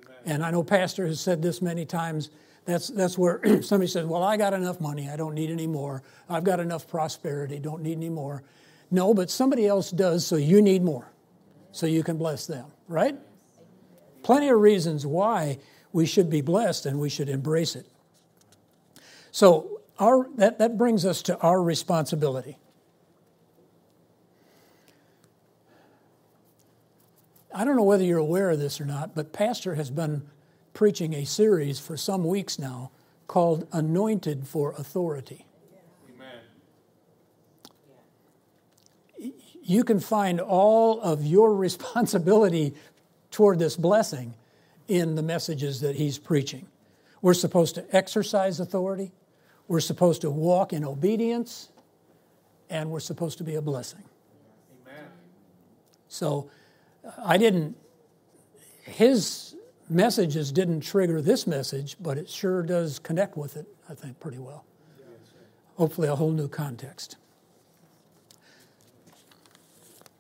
[0.05, 0.19] Amen.
[0.27, 2.31] And I know Pastor has said this many times
[2.65, 5.09] that's, that's where somebody says, Well, I got enough money.
[5.11, 6.03] I don't need any more.
[6.29, 7.59] I've got enough prosperity.
[7.59, 8.43] Don't need any more.
[8.91, 11.11] No, but somebody else does, so you need more.
[11.73, 13.17] So you can bless them, right?
[14.23, 15.59] Plenty of reasons why
[15.93, 17.87] we should be blessed and we should embrace it.
[19.35, 22.57] So our, that, that brings us to our responsibility.
[27.53, 30.23] I don't know whether you're aware of this or not, but Pastor has been
[30.73, 32.93] preaching a series for some weeks now
[33.27, 35.47] called Anointed for Authority.
[39.19, 39.33] Amen.
[39.65, 42.73] You can find all of your responsibility
[43.33, 44.35] toward this blessing
[44.87, 46.69] in the messages that he's preaching.
[47.21, 49.11] We're supposed to exercise authority,
[49.69, 51.71] we're supposed to walk in obedience,
[52.71, 54.03] and we're supposed to be a blessing.
[54.87, 55.07] Amen.
[56.09, 56.51] So
[57.25, 57.77] I didn't,
[58.83, 59.57] his
[59.89, 64.39] messages didn't trigger this message, but it sure does connect with it, I think, pretty
[64.39, 64.65] well.
[65.77, 67.17] Hopefully, a whole new context.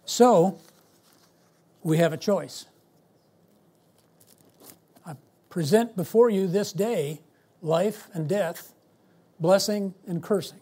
[0.04, 0.58] So,
[1.82, 2.66] we have a choice.
[5.06, 5.14] I
[5.48, 7.20] present before you this day
[7.62, 8.73] life and death,
[9.44, 10.60] blessing and cursing.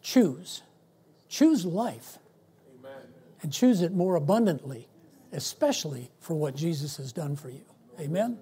[0.00, 0.62] Choose.
[1.28, 2.18] Choose life.
[2.78, 3.02] Amen.
[3.42, 4.86] And choose it more abundantly
[5.34, 7.64] especially for what Jesus has done for you.
[7.98, 8.38] Amen?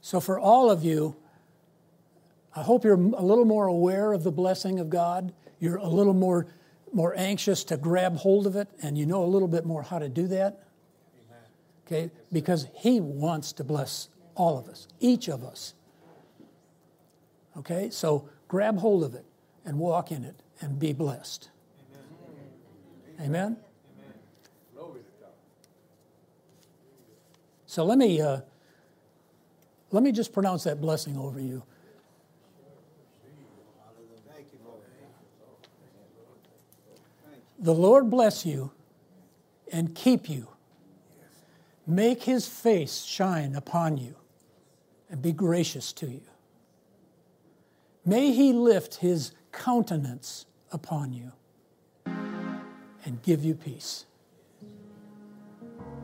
[0.00, 1.16] So, for all of you,
[2.54, 5.34] I hope you're a little more aware of the blessing of God.
[5.58, 6.46] You're a little more,
[6.92, 9.98] more anxious to grab hold of it, and you know a little bit more how
[9.98, 10.65] to do that.
[11.86, 12.10] Okay?
[12.32, 15.74] Because He wants to bless all of us, each of us.
[17.56, 17.90] Okay?
[17.90, 19.24] So, grab hold of it
[19.64, 21.50] and walk in it and be blessed.
[23.20, 23.56] Amen?
[23.56, 23.56] Amen?
[27.76, 28.40] So let me, uh,
[29.90, 31.62] let me just pronounce that blessing over you.
[37.58, 38.70] The Lord bless you
[39.70, 40.48] and keep you.
[41.86, 44.16] Make his face shine upon you
[45.08, 46.22] and be gracious to you.
[48.04, 51.32] May he lift his countenance upon you
[53.04, 54.06] and give you peace.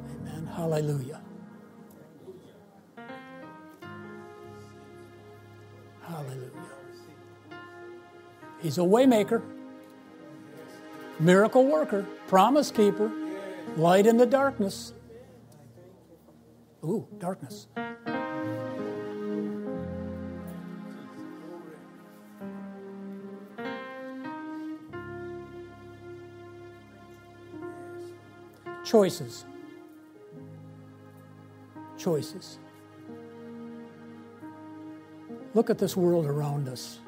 [0.08, 0.46] Amen.
[0.46, 1.20] Hallelujah.
[6.02, 6.50] Hallelujah.
[8.60, 9.42] He's a waymaker,
[11.18, 13.10] miracle worker, promise keeper,
[13.76, 14.92] light in the darkness.
[16.84, 17.68] Ooh, darkness.
[28.84, 29.44] Choices.
[31.96, 32.58] Choices.
[35.54, 36.98] Look at this world around us.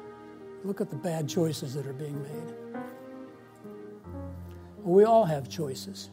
[0.63, 2.53] Look at the bad choices that are being made.
[4.83, 6.09] We all have choices.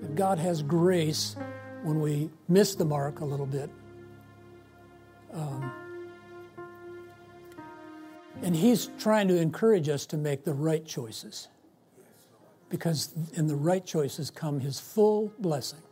[0.00, 1.36] And God has grace
[1.86, 3.70] when we miss the mark a little bit.
[5.32, 5.72] Um,
[8.42, 11.48] and He's trying to encourage us to make the right choices.
[12.68, 15.82] Because in the right choices come His full blessing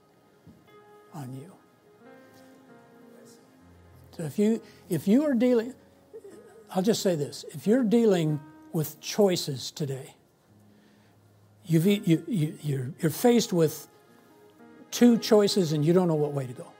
[1.12, 1.53] on you.
[4.16, 5.74] So if you if you are dealing
[6.74, 8.40] I'll just say this, if you're dealing
[8.72, 10.16] with choices today,
[11.64, 13.86] you've, you, you, you're, you're faced with
[14.95, 16.72] two choices and you don't know what way to go.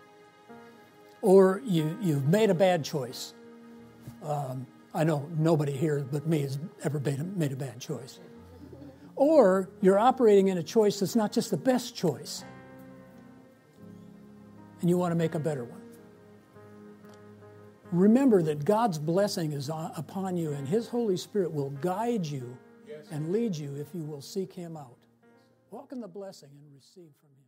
[1.21, 3.35] Or you, you've made a bad choice.
[4.23, 8.21] Um, I know nobody here but me has ever made a, made a bad choice.
[9.17, 12.45] Or you're operating in a choice that's not just the best choice,
[14.81, 15.81] and you want to make a better one.
[17.93, 22.57] Remember that God's blessing is upon you, and His Holy Spirit will guide you
[23.11, 24.97] and lead you if you will seek Him out.
[25.71, 27.44] Walk in the blessing and receive from Him.